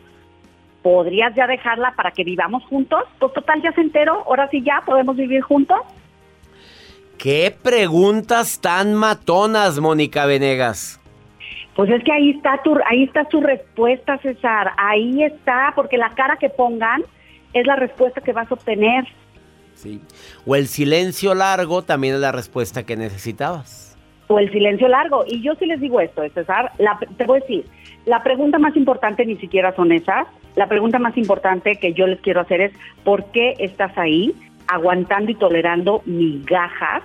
¿podrías 0.82 1.34
ya 1.34 1.46
dejarla 1.46 1.94
para 1.94 2.10
que 2.10 2.24
vivamos 2.24 2.64
juntos? 2.64 3.04
Pues 3.18 3.32
total, 3.32 3.62
ya 3.62 3.72
se 3.72 3.80
enteró, 3.80 4.24
ahora 4.26 4.48
sí 4.50 4.62
ya 4.62 4.82
podemos 4.84 5.16
vivir 5.16 5.42
juntos. 5.42 5.78
¿Qué 7.22 7.54
preguntas 7.62 8.60
tan 8.60 8.94
matonas, 8.94 9.78
Mónica 9.78 10.26
Venegas? 10.26 11.00
Pues 11.76 11.88
es 11.88 12.02
que 12.02 12.10
ahí 12.12 12.30
está 12.30 12.60
tu, 12.64 12.76
ahí 12.90 13.04
está 13.04 13.24
tu 13.26 13.40
respuesta, 13.40 14.18
César. 14.18 14.72
Ahí 14.76 15.22
está, 15.22 15.72
porque 15.76 15.96
la 15.98 16.10
cara 16.10 16.36
que 16.36 16.50
pongan 16.50 17.02
es 17.52 17.64
la 17.64 17.76
respuesta 17.76 18.20
que 18.20 18.32
vas 18.32 18.50
a 18.50 18.54
obtener. 18.54 19.04
Sí. 19.74 20.00
O 20.44 20.56
el 20.56 20.66
silencio 20.66 21.32
largo 21.34 21.82
también 21.82 22.14
es 22.14 22.20
la 22.20 22.32
respuesta 22.32 22.82
que 22.84 22.96
necesitabas. 22.96 23.96
o 24.28 24.38
el 24.38 24.50
silencio 24.50 24.88
largo. 24.88 25.24
Y 25.28 25.42
yo 25.42 25.54
sí 25.56 25.66
les 25.66 25.78
digo 25.80 26.00
esto, 26.00 26.22
César, 26.32 26.72
la- 26.78 26.98
te 27.18 27.24
voy 27.26 27.38
a 27.38 27.40
decir, 27.42 27.66
la 28.06 28.22
pregunta 28.22 28.58
más 28.58 28.74
importante 28.76 29.26
ni 29.26 29.36
siquiera 29.36 29.76
son 29.76 29.92
esas. 29.92 30.26
La 30.56 30.68
pregunta 30.68 30.98
más 30.98 31.14
importante 31.18 31.76
que 31.76 31.92
yo 31.92 32.06
les 32.06 32.18
quiero 32.20 32.40
hacer 32.40 32.62
es, 32.62 32.72
¿por 33.04 33.26
qué 33.32 33.54
estás 33.58 33.92
ahí 33.98 34.34
aguantando 34.68 35.30
y 35.30 35.34
tolerando 35.34 36.00
migajas 36.06 37.02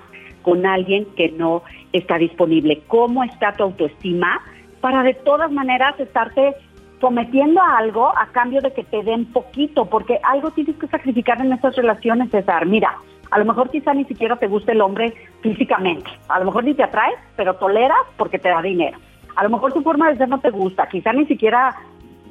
con 0.47 0.65
alguien 0.65 1.05
que 1.17 1.29
no 1.31 1.63
está 1.91 2.17
disponible? 2.17 2.81
¿Cómo 2.87 3.21
está 3.25 3.51
tu 3.51 3.63
autoestima 3.63 4.39
para 4.79 5.03
de 5.03 5.13
todas 5.13 5.51
maneras 5.51 5.99
estarte 5.99 6.55
sometiendo 7.01 7.61
a 7.61 7.77
algo 7.77 8.17
a 8.17 8.27
cambio 8.27 8.61
de 8.61 8.71
que 8.71 8.85
te 8.85 9.03
den 9.03 9.25
poquito? 9.25 9.87
Porque 9.87 10.21
algo 10.23 10.51
tienes 10.51 10.77
que 10.77 10.87
sacrificar 10.87 11.41
en 11.41 11.51
estas 11.51 11.75
relaciones, 11.75 12.31
César. 12.31 12.65
Mira, 12.65 12.95
a 13.29 13.39
lo 13.39 13.43
mejor 13.43 13.69
quizá 13.69 13.93
ni 13.93 14.05
siquiera 14.05 14.37
te 14.37 14.47
guste 14.47 14.71
el 14.71 14.79
hombre 14.79 15.13
físicamente. 15.41 16.09
A 16.29 16.39
lo 16.39 16.45
mejor 16.45 16.63
ni 16.63 16.73
te 16.73 16.83
atraes, 16.83 17.19
pero 17.35 17.55
toleras 17.55 17.99
porque 18.15 18.39
te 18.39 18.47
da 18.47 18.61
dinero. 18.61 18.97
A 19.35 19.43
lo 19.43 19.49
mejor 19.49 19.73
su 19.73 19.81
forma 19.81 20.09
de 20.09 20.15
ser 20.15 20.29
no 20.29 20.39
te 20.39 20.49
gusta. 20.49 20.87
Quizá 20.87 21.11
ni 21.11 21.25
siquiera, 21.25 21.75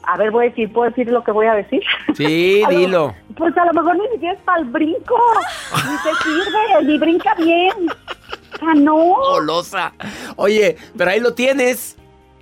a 0.06 0.16
ver, 0.16 0.30
voy 0.30 0.46
a 0.46 0.48
decir, 0.50 0.72
¿puedo 0.72 0.88
decir 0.90 1.10
lo 1.10 1.22
que 1.24 1.32
voy 1.32 1.46
a 1.46 1.54
decir? 1.54 1.82
Sí, 2.14 2.62
A 2.66 2.70
lo- 2.70 2.78
dilo. 2.78 3.14
Pues 3.36 3.56
a 3.58 3.64
lo 3.66 3.72
mejor 3.74 3.96
ni 3.98 4.08
siquiera 4.12 4.34
es 4.34 4.40
para 4.44 4.60
el 4.60 4.66
brinco. 4.66 5.16
Ni 5.74 5.96
te 6.02 6.16
sirve, 6.24 6.84
ni 6.84 6.98
brinca 6.98 7.34
bien. 7.34 7.88
Sea, 8.58 8.74
no. 8.74 8.94
Golosa. 8.96 9.92
Oye, 10.36 10.76
pero 10.96 11.10
ahí 11.10 11.20
lo 11.20 11.34
tienes. 11.34 11.96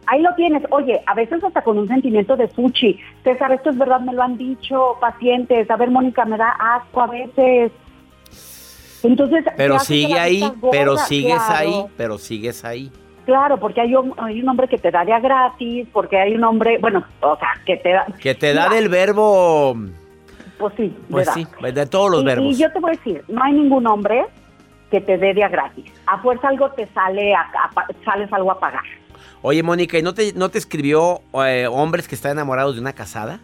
Ahí 0.06 0.20
lo 0.22 0.34
tienes. 0.34 0.62
Oye, 0.70 1.00
a 1.06 1.14
veces 1.14 1.42
hasta 1.42 1.62
con 1.62 1.78
un 1.78 1.88
sentimiento 1.88 2.36
de 2.36 2.46
fuchi. 2.48 3.00
César, 3.24 3.50
esto 3.52 3.70
es 3.70 3.78
verdad, 3.78 4.00
me 4.00 4.12
lo 4.12 4.22
han 4.22 4.36
dicho 4.36 4.96
pacientes. 5.00 5.68
A 5.70 5.76
ver, 5.76 5.90
Mónica, 5.90 6.24
me 6.26 6.36
da 6.36 6.50
asco 6.50 7.00
a 7.00 7.06
veces. 7.08 7.72
Entonces, 9.02 9.44
Pero 9.56 9.78
sigue 9.80 10.18
ahí, 10.18 10.50
pero 10.70 10.96
sigues 10.96 11.34
claro. 11.34 11.54
ahí, 11.56 11.84
pero 11.96 12.18
sigues 12.18 12.64
ahí. 12.64 12.90
Claro, 13.24 13.58
porque 13.58 13.80
hay 13.80 13.94
un, 13.94 14.12
hay 14.18 14.42
un 14.42 14.48
hombre 14.48 14.68
que 14.68 14.76
te 14.76 14.90
da 14.90 15.04
de 15.04 15.12
a 15.12 15.20
gratis, 15.20 15.88
porque 15.92 16.18
hay 16.18 16.34
un 16.34 16.44
hombre, 16.44 16.78
bueno, 16.78 17.04
o 17.20 17.36
sea, 17.36 17.48
que 17.64 17.76
te 17.78 17.90
da... 17.90 18.06
Que 18.20 18.34
te 18.34 18.52
da 18.52 18.68
del 18.68 18.88
verbo, 18.88 19.74
Pues 20.58 20.74
sí, 20.76 20.94
pues 21.10 21.28
sí, 21.30 21.46
de 21.60 21.86
todos 21.86 22.10
los 22.10 22.22
y, 22.22 22.26
verbos. 22.26 22.46
Y 22.46 22.62
yo 22.62 22.70
te 22.70 22.80
voy 22.80 22.90
a 22.90 22.96
decir, 22.96 23.24
no 23.28 23.42
hay 23.42 23.52
ningún 23.52 23.86
hombre 23.86 24.26
que 24.90 25.00
te 25.00 25.16
dé 25.16 25.32
de 25.32 25.42
a 25.42 25.48
gratis. 25.48 25.90
A 26.06 26.18
fuerza 26.18 26.48
algo 26.48 26.70
te 26.70 26.86
sale, 26.88 27.34
a, 27.34 27.50
sales 28.04 28.30
algo 28.32 28.50
a 28.52 28.60
pagar. 28.60 28.84
Oye, 29.40 29.62
Mónica, 29.62 29.98
¿y 29.98 30.02
no 30.02 30.12
te, 30.14 30.32
no 30.34 30.50
te 30.50 30.58
escribió 30.58 31.20
eh, 31.46 31.66
hombres 31.66 32.06
que 32.08 32.14
están 32.14 32.32
enamorados 32.32 32.74
de 32.74 32.80
una 32.80 32.92
casada? 32.92 33.40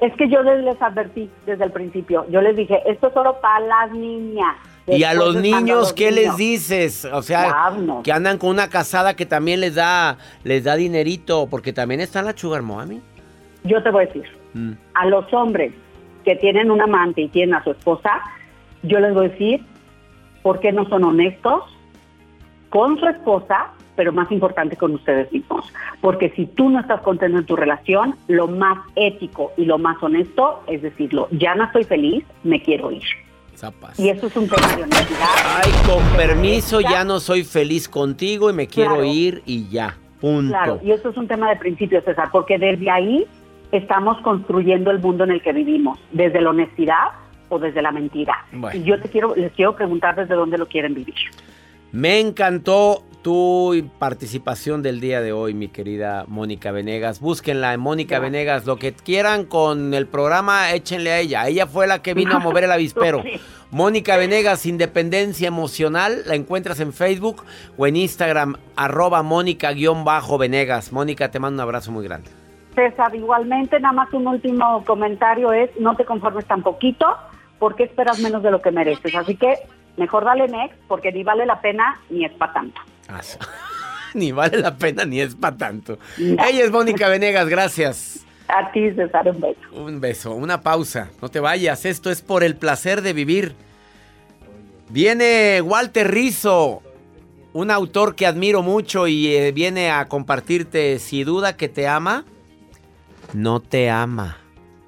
Es 0.00 0.14
que 0.14 0.28
yo 0.28 0.42
les, 0.42 0.62
les 0.62 0.80
advertí 0.80 1.28
desde 1.44 1.64
el 1.64 1.72
principio. 1.72 2.26
Yo 2.30 2.40
les 2.40 2.54
dije, 2.54 2.82
esto 2.86 3.08
es 3.08 3.14
solo 3.14 3.40
para 3.40 3.60
las 3.60 3.92
niñas. 3.92 4.56
Y 4.86 5.02
a 5.04 5.14
los 5.14 5.36
están 5.36 5.42
niños, 5.42 5.78
los 5.78 5.92
¿qué 5.92 6.12
les 6.12 6.36
dices? 6.36 7.04
O 7.04 7.22
sea, 7.22 7.72
que 8.04 8.12
andan 8.12 8.38
con 8.38 8.50
una 8.50 8.68
casada 8.68 9.14
que 9.14 9.26
también 9.26 9.60
les 9.60 9.74
da, 9.74 10.18
les 10.44 10.64
da 10.64 10.76
dinerito, 10.76 11.48
porque 11.50 11.72
también 11.72 12.00
está 12.00 12.22
la 12.22 12.36
sugar 12.36 12.62
mommy. 12.62 13.00
Yo 13.64 13.82
te 13.82 13.90
voy 13.90 14.04
a 14.04 14.06
decir, 14.06 14.24
Mm. 14.56 14.72
a 14.94 15.06
los 15.06 15.30
hombres 15.34 15.74
que 16.24 16.34
tienen 16.36 16.70
un 16.70 16.80
amante 16.80 17.20
y 17.20 17.28
tienen 17.28 17.54
a 17.54 17.62
su 17.62 17.72
esposa, 17.72 18.22
yo 18.82 18.98
les 19.00 19.12
voy 19.12 19.26
a 19.26 19.28
decir 19.28 19.60
por 20.42 20.60
qué 20.60 20.72
no 20.72 20.88
son 20.88 21.04
honestos 21.04 21.62
con 22.70 22.98
su 22.98 23.06
esposa, 23.06 23.72
pero 23.94 24.12
más 24.12 24.30
importante 24.32 24.76
con 24.76 24.94
ustedes 24.94 25.30
mismos. 25.30 25.70
Porque 26.00 26.30
si 26.30 26.46
tú 26.46 26.70
no 26.70 26.80
estás 26.80 27.02
contento 27.02 27.38
en 27.38 27.44
tu 27.44 27.54
relación, 27.54 28.16
lo 28.28 28.46
más 28.48 28.78
ético 28.96 29.52
y 29.58 29.66
lo 29.66 29.76
más 29.78 30.02
honesto 30.02 30.62
es 30.66 30.80
decirlo, 30.80 31.28
ya 31.32 31.54
no 31.54 31.64
estoy 31.64 31.84
feliz, 31.84 32.24
me 32.42 32.62
quiero 32.62 32.90
ir. 32.90 33.04
Zapas. 33.56 33.98
Y 33.98 34.08
eso 34.10 34.26
es 34.26 34.36
un 34.36 34.48
tema 34.48 34.66
de 34.76 34.82
honestidad. 34.84 35.28
Ay, 35.62 35.72
con 35.86 36.02
permiso, 36.16 36.80
ya 36.80 37.04
no 37.04 37.20
soy 37.20 37.44
feliz 37.44 37.88
contigo 37.88 38.50
y 38.50 38.52
me 38.52 38.66
quiero 38.66 38.90
Claro. 38.96 39.04
ir 39.04 39.42
y 39.46 39.68
ya. 39.68 39.96
Punto. 40.20 40.52
Claro, 40.52 40.80
y 40.82 40.92
eso 40.92 41.10
es 41.10 41.16
un 41.16 41.28
tema 41.28 41.50
de 41.50 41.56
principio, 41.56 42.00
César, 42.02 42.28
porque 42.32 42.58
desde 42.58 42.90
ahí 42.90 43.26
estamos 43.72 44.18
construyendo 44.22 44.90
el 44.90 44.98
mundo 45.00 45.24
en 45.24 45.30
el 45.32 45.42
que 45.42 45.52
vivimos, 45.52 45.98
desde 46.12 46.40
la 46.40 46.50
honestidad 46.50 47.08
o 47.48 47.58
desde 47.58 47.82
la 47.82 47.92
mentira. 47.92 48.34
Bueno. 48.52 48.78
Y 48.80 48.84
yo 48.84 49.00
te 49.00 49.08
quiero, 49.08 49.34
les 49.36 49.52
quiero 49.52 49.76
preguntar 49.76 50.16
desde 50.16 50.34
dónde 50.34 50.58
lo 50.58 50.66
quieren 50.66 50.94
vivir. 50.94 51.14
Me 51.92 52.18
encantó 52.20 53.02
tu 53.26 53.74
participación 53.98 54.82
del 54.84 55.00
día 55.00 55.20
de 55.20 55.32
hoy, 55.32 55.52
mi 55.52 55.66
querida 55.66 56.26
Mónica 56.28 56.70
Venegas. 56.70 57.20
Búsquenla 57.20 57.74
en 57.74 57.80
Mónica 57.80 58.20
Venegas. 58.20 58.66
Lo 58.66 58.76
que 58.76 58.92
quieran 58.92 59.46
con 59.46 59.94
el 59.94 60.06
programa, 60.06 60.70
échenle 60.70 61.10
a 61.10 61.18
ella. 61.18 61.48
Ella 61.48 61.66
fue 61.66 61.88
la 61.88 62.02
que 62.02 62.14
vino 62.14 62.36
a 62.36 62.38
mover 62.38 62.62
el 62.62 62.70
avispero. 62.70 63.24
Sí. 63.26 63.40
Mónica 63.72 64.16
Venegas, 64.16 64.64
Independencia 64.64 65.48
Emocional. 65.48 66.22
La 66.26 66.36
encuentras 66.36 66.78
en 66.78 66.92
Facebook 66.92 67.42
o 67.76 67.88
en 67.88 67.96
Instagram, 67.96 68.58
arroba 68.76 69.24
Mónica-Venegas. 69.24 70.92
Mónica, 70.92 71.28
te 71.28 71.40
mando 71.40 71.56
un 71.56 71.60
abrazo 71.62 71.90
muy 71.90 72.04
grande. 72.04 72.30
César, 72.76 73.12
igualmente, 73.16 73.80
nada 73.80 73.92
más 73.92 74.14
un 74.14 74.28
último 74.28 74.84
comentario 74.84 75.52
es, 75.52 75.70
no 75.80 75.96
te 75.96 76.04
conformes 76.04 76.46
tan 76.46 76.62
poquito, 76.62 77.06
porque 77.58 77.82
esperas 77.82 78.20
menos 78.20 78.44
de 78.44 78.52
lo 78.52 78.62
que 78.62 78.70
mereces. 78.70 79.16
Así 79.16 79.34
que 79.34 79.54
mejor 79.96 80.24
dale 80.24 80.46
next, 80.46 80.78
porque 80.86 81.10
ni 81.10 81.24
vale 81.24 81.44
la 81.44 81.60
pena 81.60 81.98
ni 82.08 82.24
es 82.24 82.32
para 82.34 82.52
tanto. 82.52 82.80
As- 83.08 83.38
ni 84.14 84.32
vale 84.32 84.58
la 84.58 84.76
pena 84.76 85.04
ni 85.04 85.20
es 85.20 85.34
para 85.34 85.56
tanto. 85.56 85.98
Ella 86.18 86.64
es 86.64 86.70
Mónica 86.70 87.08
Venegas, 87.08 87.48
gracias. 87.48 88.26
A 88.48 88.70
ti, 88.72 88.92
César, 88.92 89.28
un 89.28 89.40
beso. 89.40 89.60
Un 89.72 90.00
beso, 90.00 90.32
una 90.34 90.60
pausa. 90.60 91.10
No 91.20 91.28
te 91.28 91.40
vayas, 91.40 91.84
esto 91.84 92.10
es 92.10 92.22
por 92.22 92.44
el 92.44 92.56
placer 92.56 93.02
de 93.02 93.12
vivir. 93.12 93.54
Viene 94.88 95.60
Walter 95.62 96.08
Rizzo, 96.10 96.80
un 97.52 97.70
autor 97.72 98.14
que 98.14 98.26
admiro 98.26 98.62
mucho 98.62 99.08
y 99.08 99.34
eh, 99.34 99.50
viene 99.52 99.90
a 99.90 100.06
compartirte 100.06 100.98
si 101.00 101.24
duda 101.24 101.56
que 101.56 101.68
te 101.68 101.88
ama, 101.88 102.24
no 103.32 103.60
te 103.60 103.90
ama. 103.90 104.38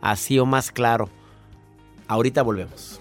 Así 0.00 0.38
o 0.38 0.46
más 0.46 0.70
claro. 0.70 1.08
Ahorita 2.06 2.42
volvemos. 2.42 2.97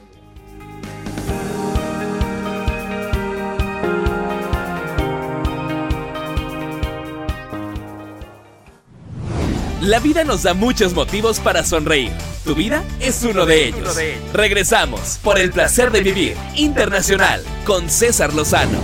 La 9.82 10.00
vida 10.00 10.24
nos 10.24 10.42
da 10.42 10.56
muchos 10.56 10.96
motivos 10.96 11.40
para 11.40 11.63
sonreír. 11.63 12.12
Tu 12.44 12.56
vida 12.56 12.84
es 13.00 13.24
uno 13.24 13.46
de 13.46 13.68
ellos. 13.68 13.96
Regresamos 14.34 15.20
por 15.24 15.38
el 15.38 15.52
placer 15.52 15.92
de 15.92 16.02
vivir 16.02 16.36
internacional 16.56 17.42
con 17.63 17.88
César 17.88 18.34
Lozano. 18.34 18.80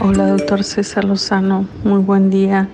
Hola, 0.00 0.26
doctor 0.26 0.64
César 0.64 1.04
Lozano. 1.04 1.68
Muy 1.84 2.00
buen 2.00 2.30
día. 2.30 2.68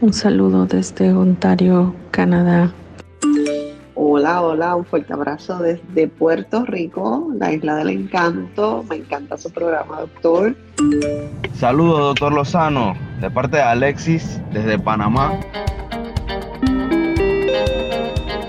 Un 0.00 0.12
saludo 0.12 0.66
desde 0.66 1.12
Ontario, 1.12 1.94
Canadá. 2.10 2.72
Hola, 4.26 4.42
hola, 4.42 4.74
un 4.74 4.84
fuerte 4.84 5.12
abrazo 5.12 5.56
desde 5.58 6.08
Puerto 6.08 6.64
Rico, 6.64 7.28
la 7.38 7.52
isla 7.52 7.76
del 7.76 7.90
encanto. 7.90 8.84
Me 8.90 8.96
encanta 8.96 9.38
su 9.38 9.52
programa, 9.52 10.00
doctor. 10.00 10.56
Saludos, 11.54 12.00
doctor 12.00 12.32
Lozano, 12.32 12.96
de 13.20 13.30
parte 13.30 13.58
de 13.58 13.62
Alexis, 13.62 14.40
desde 14.52 14.80
Panamá. 14.80 15.38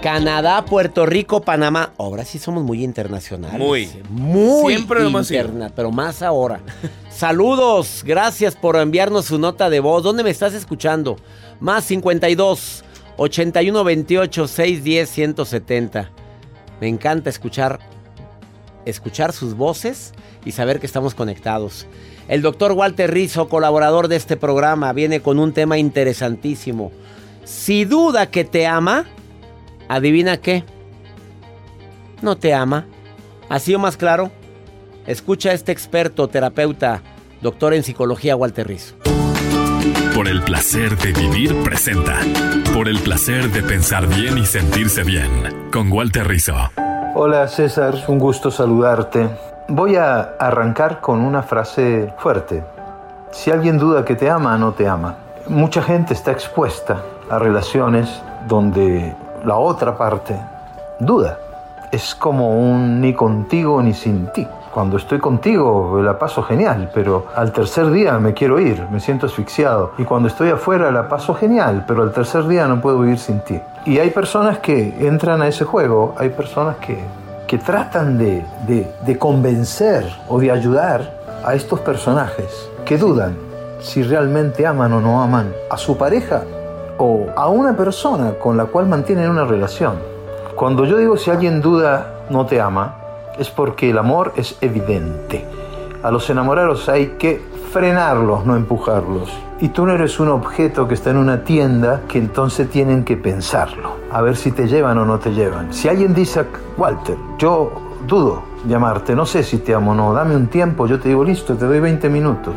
Canadá, 0.01 0.65
Puerto 0.65 1.05
Rico, 1.05 1.41
Panamá. 1.41 1.93
Ahora 1.99 2.25
sí 2.25 2.39
somos 2.39 2.63
muy 2.63 2.83
internacionales. 2.83 3.59
Muy. 3.59 3.87
Muy 4.09 4.73
Siempre 4.73 5.03
lo 5.03 5.23
sido. 5.23 5.41
interna, 5.41 5.71
pero 5.75 5.91
más 5.91 6.23
ahora. 6.23 6.59
Saludos, 7.11 8.01
gracias 8.03 8.55
por 8.55 8.77
enviarnos 8.77 9.25
su 9.25 9.37
nota 9.37 9.69
de 9.69 9.79
voz. 9.79 10.01
¿Dónde 10.01 10.23
me 10.23 10.31
estás 10.31 10.55
escuchando? 10.55 11.17
Más 11.59 11.83
52 11.83 12.83
81 13.17 13.83
28 13.83 14.47
610 14.47 15.09
170. 15.09 16.11
Me 16.79 16.87
encanta 16.87 17.29
escuchar 17.29 17.79
escuchar 18.89 19.33
sus 19.33 19.55
voces 19.55 20.13
y 20.45 20.51
saber 20.51 20.79
que 20.79 20.85
estamos 20.85 21.13
conectados. 21.13 21.87
El 22.27 22.41
doctor 22.41 22.71
Walter 22.71 23.11
Rizzo, 23.11 23.49
colaborador 23.49 24.07
de 24.07 24.15
este 24.15 24.37
programa, 24.37 24.93
viene 24.93 25.21
con 25.21 25.39
un 25.39 25.53
tema 25.53 25.77
interesantísimo. 25.77 26.91
Si 27.43 27.85
duda 27.85 28.29
que 28.29 28.43
te 28.43 28.65
ama, 28.65 29.05
adivina 29.87 30.37
qué. 30.37 30.63
No 32.21 32.37
te 32.37 32.53
ama. 32.53 32.85
¿Así 33.49 33.73
o 33.75 33.79
más 33.79 33.97
claro? 33.97 34.31
Escucha 35.05 35.51
a 35.51 35.53
este 35.53 35.71
experto, 35.71 36.27
terapeuta, 36.27 37.01
doctor 37.41 37.73
en 37.73 37.83
psicología, 37.83 38.35
Walter 38.35 38.67
Rizzo. 38.67 38.96
Por 40.17 40.27
el 40.27 40.41
placer 40.41 40.97
de 40.97 41.13
vivir 41.13 41.55
presenta. 41.63 42.15
Por 42.73 42.87
el 42.87 42.97
placer 43.03 43.51
de 43.51 43.61
pensar 43.61 44.07
bien 44.07 44.39
y 44.39 44.47
sentirse 44.47 45.03
bien. 45.03 45.29
Con 45.71 45.91
Walter 45.91 46.27
Rizzo. 46.27 46.55
Hola 47.13 47.47
César, 47.47 47.93
un 48.07 48.17
gusto 48.17 48.49
saludarte. 48.49 49.29
Voy 49.67 49.95
a 49.95 50.21
arrancar 50.39 51.01
con 51.01 51.21
una 51.21 51.43
frase 51.43 52.11
fuerte. 52.17 52.63
Si 53.29 53.51
alguien 53.51 53.77
duda 53.77 54.03
que 54.03 54.15
te 54.15 54.27
ama, 54.27 54.57
no 54.57 54.71
te 54.71 54.87
ama. 54.87 55.17
Mucha 55.49 55.83
gente 55.83 56.15
está 56.15 56.31
expuesta 56.31 56.99
a 57.29 57.37
relaciones 57.37 58.09
donde 58.47 59.15
la 59.45 59.57
otra 59.57 59.99
parte 59.99 60.35
duda. 60.99 61.37
Es 61.91 62.15
como 62.15 62.59
un 62.59 63.01
ni 63.01 63.13
contigo 63.13 63.83
ni 63.83 63.93
sin 63.93 64.25
ti. 64.33 64.47
Cuando 64.73 64.97
estoy 64.97 65.19
contigo 65.19 66.01
la 66.01 66.19
paso 66.19 66.43
genial, 66.43 66.91
pero 66.93 67.27
al 67.35 67.51
tercer 67.51 67.89
día 67.91 68.19
me 68.19 68.33
quiero 68.33 68.59
ir, 68.59 68.87
me 68.91 68.99
siento 68.99 69.25
asfixiado. 69.25 69.93
Y 69.97 70.03
cuando 70.03 70.27
estoy 70.27 70.49
afuera 70.49 70.91
la 70.91 71.09
paso 71.09 71.33
genial, 71.33 71.85
pero 71.87 72.03
al 72.03 72.11
tercer 72.11 72.47
día 72.47 72.67
no 72.67 72.79
puedo 72.81 72.99
vivir 72.99 73.19
sin 73.19 73.39
ti. 73.39 73.59
Y 73.85 73.99
hay 73.99 74.11
personas 74.11 74.59
que 74.59 75.07
entran 75.07 75.41
a 75.41 75.47
ese 75.47 75.65
juego, 75.65 76.13
hay 76.17 76.29
personas 76.29 76.77
que, 76.77 76.99
que 77.47 77.57
tratan 77.57 78.17
de, 78.17 78.45
de, 78.67 78.91
de 79.05 79.17
convencer 79.17 80.05
o 80.27 80.39
de 80.39 80.51
ayudar 80.51 81.17
a 81.43 81.55
estos 81.55 81.79
personajes 81.79 82.69
que 82.85 82.97
dudan 82.97 83.37
si 83.79 84.03
realmente 84.03 84.65
aman 84.65 84.93
o 84.93 85.01
no 85.01 85.21
aman 85.21 85.53
a 85.69 85.77
su 85.77 85.97
pareja 85.97 86.43
o 86.97 87.27
a 87.35 87.47
una 87.47 87.75
persona 87.75 88.33
con 88.33 88.57
la 88.57 88.65
cual 88.65 88.87
mantienen 88.87 89.29
una 89.29 89.45
relación. 89.45 89.95
Cuando 90.55 90.85
yo 90.85 90.97
digo 90.97 91.17
si 91.17 91.29
alguien 91.29 91.61
duda 91.61 92.13
no 92.29 92.45
te 92.45 92.59
ama, 92.59 92.95
es 93.39 93.49
porque 93.49 93.89
el 93.89 93.97
amor 93.97 94.33
es 94.35 94.57
evidente. 94.61 95.45
A 96.03 96.11
los 96.11 96.29
enamorados 96.29 96.89
hay 96.89 97.15
que 97.19 97.41
frenarlos, 97.71 98.45
no 98.45 98.55
empujarlos. 98.55 99.31
Y 99.59 99.69
tú 99.69 99.85
no 99.85 99.93
eres 99.93 100.19
un 100.19 100.29
objeto 100.29 100.87
que 100.87 100.93
está 100.93 101.09
en 101.09 101.17
una 101.17 101.43
tienda 101.43 102.01
que 102.07 102.19
entonces 102.19 102.69
tienen 102.69 103.03
que 103.03 103.17
pensarlo, 103.17 103.95
a 104.11 104.21
ver 104.21 104.35
si 104.35 104.51
te 104.51 104.67
llevan 104.67 104.97
o 104.99 105.05
no 105.05 105.17
te 105.17 105.33
llevan. 105.33 105.73
Si 105.73 105.87
alguien 105.87 106.13
dice, 106.13 106.45
Walter, 106.77 107.17
yo 107.39 107.71
dudo 108.07 108.43
llamarte, 108.67 109.15
no 109.15 109.25
sé 109.25 109.43
si 109.43 109.57
te 109.59 109.73
amo 109.73 109.91
o 109.91 109.95
no, 109.95 110.13
dame 110.13 110.35
un 110.35 110.47
tiempo, 110.47 110.87
yo 110.87 110.99
te 110.99 111.09
digo, 111.09 111.23
listo, 111.23 111.55
te 111.55 111.65
doy 111.65 111.79
20 111.79 112.09
minutos. 112.09 112.55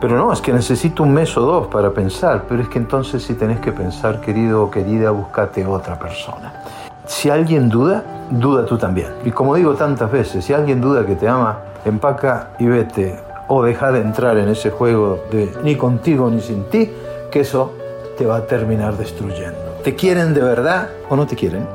Pero 0.00 0.18
no, 0.18 0.32
es 0.32 0.40
que 0.40 0.52
necesito 0.52 1.02
un 1.02 1.14
mes 1.14 1.36
o 1.36 1.40
dos 1.40 1.66
para 1.68 1.90
pensar, 1.90 2.44
pero 2.48 2.62
es 2.62 2.68
que 2.68 2.78
entonces 2.78 3.22
si 3.22 3.34
tenés 3.34 3.60
que 3.60 3.72
pensar, 3.72 4.20
querido 4.20 4.64
o 4.64 4.70
querida, 4.70 5.10
búscate 5.10 5.64
otra 5.64 5.98
persona. 5.98 6.63
Si 7.06 7.28
alguien 7.28 7.68
duda, 7.68 8.02
duda 8.30 8.64
tú 8.64 8.78
también. 8.78 9.08
Y 9.24 9.30
como 9.30 9.54
digo 9.54 9.74
tantas 9.74 10.10
veces, 10.10 10.44
si 10.44 10.52
alguien 10.52 10.80
duda 10.80 11.04
que 11.04 11.14
te 11.14 11.28
ama, 11.28 11.58
empaca 11.84 12.50
y 12.58 12.66
vete. 12.66 13.18
O 13.48 13.62
deja 13.62 13.92
de 13.92 14.00
entrar 14.00 14.38
en 14.38 14.48
ese 14.48 14.70
juego 14.70 15.22
de 15.30 15.52
ni 15.62 15.76
contigo 15.76 16.30
ni 16.30 16.40
sin 16.40 16.64
ti, 16.70 16.90
que 17.30 17.40
eso 17.40 17.72
te 18.16 18.24
va 18.24 18.36
a 18.36 18.46
terminar 18.46 18.96
destruyendo. 18.96 19.58
¿Te 19.82 19.94
quieren 19.94 20.32
de 20.32 20.40
verdad 20.40 20.88
o 21.10 21.16
no 21.16 21.26
te 21.26 21.36
quieren? 21.36 21.66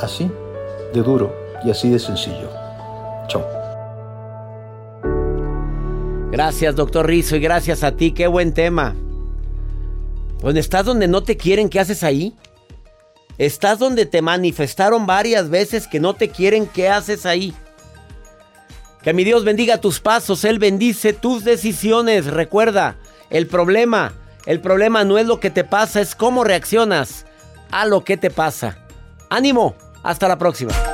Así, 0.00 0.30
de 0.92 1.02
duro 1.02 1.34
y 1.64 1.70
así 1.70 1.90
de 1.90 1.98
sencillo. 1.98 2.48
Chao. 3.26 3.42
Gracias, 6.30 6.76
doctor 6.76 7.06
Rizo, 7.06 7.36
y 7.36 7.40
gracias 7.40 7.82
a 7.82 7.92
ti. 7.92 8.12
Qué 8.12 8.28
buen 8.28 8.52
tema. 8.54 8.94
¿Dónde 10.40 10.60
estás 10.60 10.84
donde 10.84 11.08
no 11.08 11.22
te 11.22 11.36
quieren? 11.36 11.68
¿Qué 11.68 11.80
haces 11.80 12.04
ahí? 12.04 12.36
Estás 13.38 13.78
donde 13.78 14.06
te 14.06 14.22
manifestaron 14.22 15.06
varias 15.06 15.50
veces 15.50 15.88
que 15.88 16.00
no 16.00 16.14
te 16.14 16.28
quieren. 16.28 16.66
¿Qué 16.66 16.88
haces 16.88 17.26
ahí? 17.26 17.54
Que 19.02 19.12
mi 19.12 19.24
Dios 19.24 19.44
bendiga 19.44 19.80
tus 19.80 20.00
pasos, 20.00 20.44
Él 20.44 20.58
bendice 20.58 21.12
tus 21.12 21.44
decisiones. 21.44 22.26
Recuerda, 22.26 22.96
el 23.28 23.46
problema, 23.46 24.14
el 24.46 24.60
problema 24.60 25.04
no 25.04 25.18
es 25.18 25.26
lo 25.26 25.40
que 25.40 25.50
te 25.50 25.64
pasa, 25.64 26.00
es 26.00 26.14
cómo 26.14 26.44
reaccionas 26.44 27.26
a 27.70 27.84
lo 27.84 28.04
que 28.04 28.16
te 28.16 28.30
pasa. 28.30 28.78
Ánimo, 29.28 29.74
hasta 30.02 30.28
la 30.28 30.38
próxima. 30.38 30.93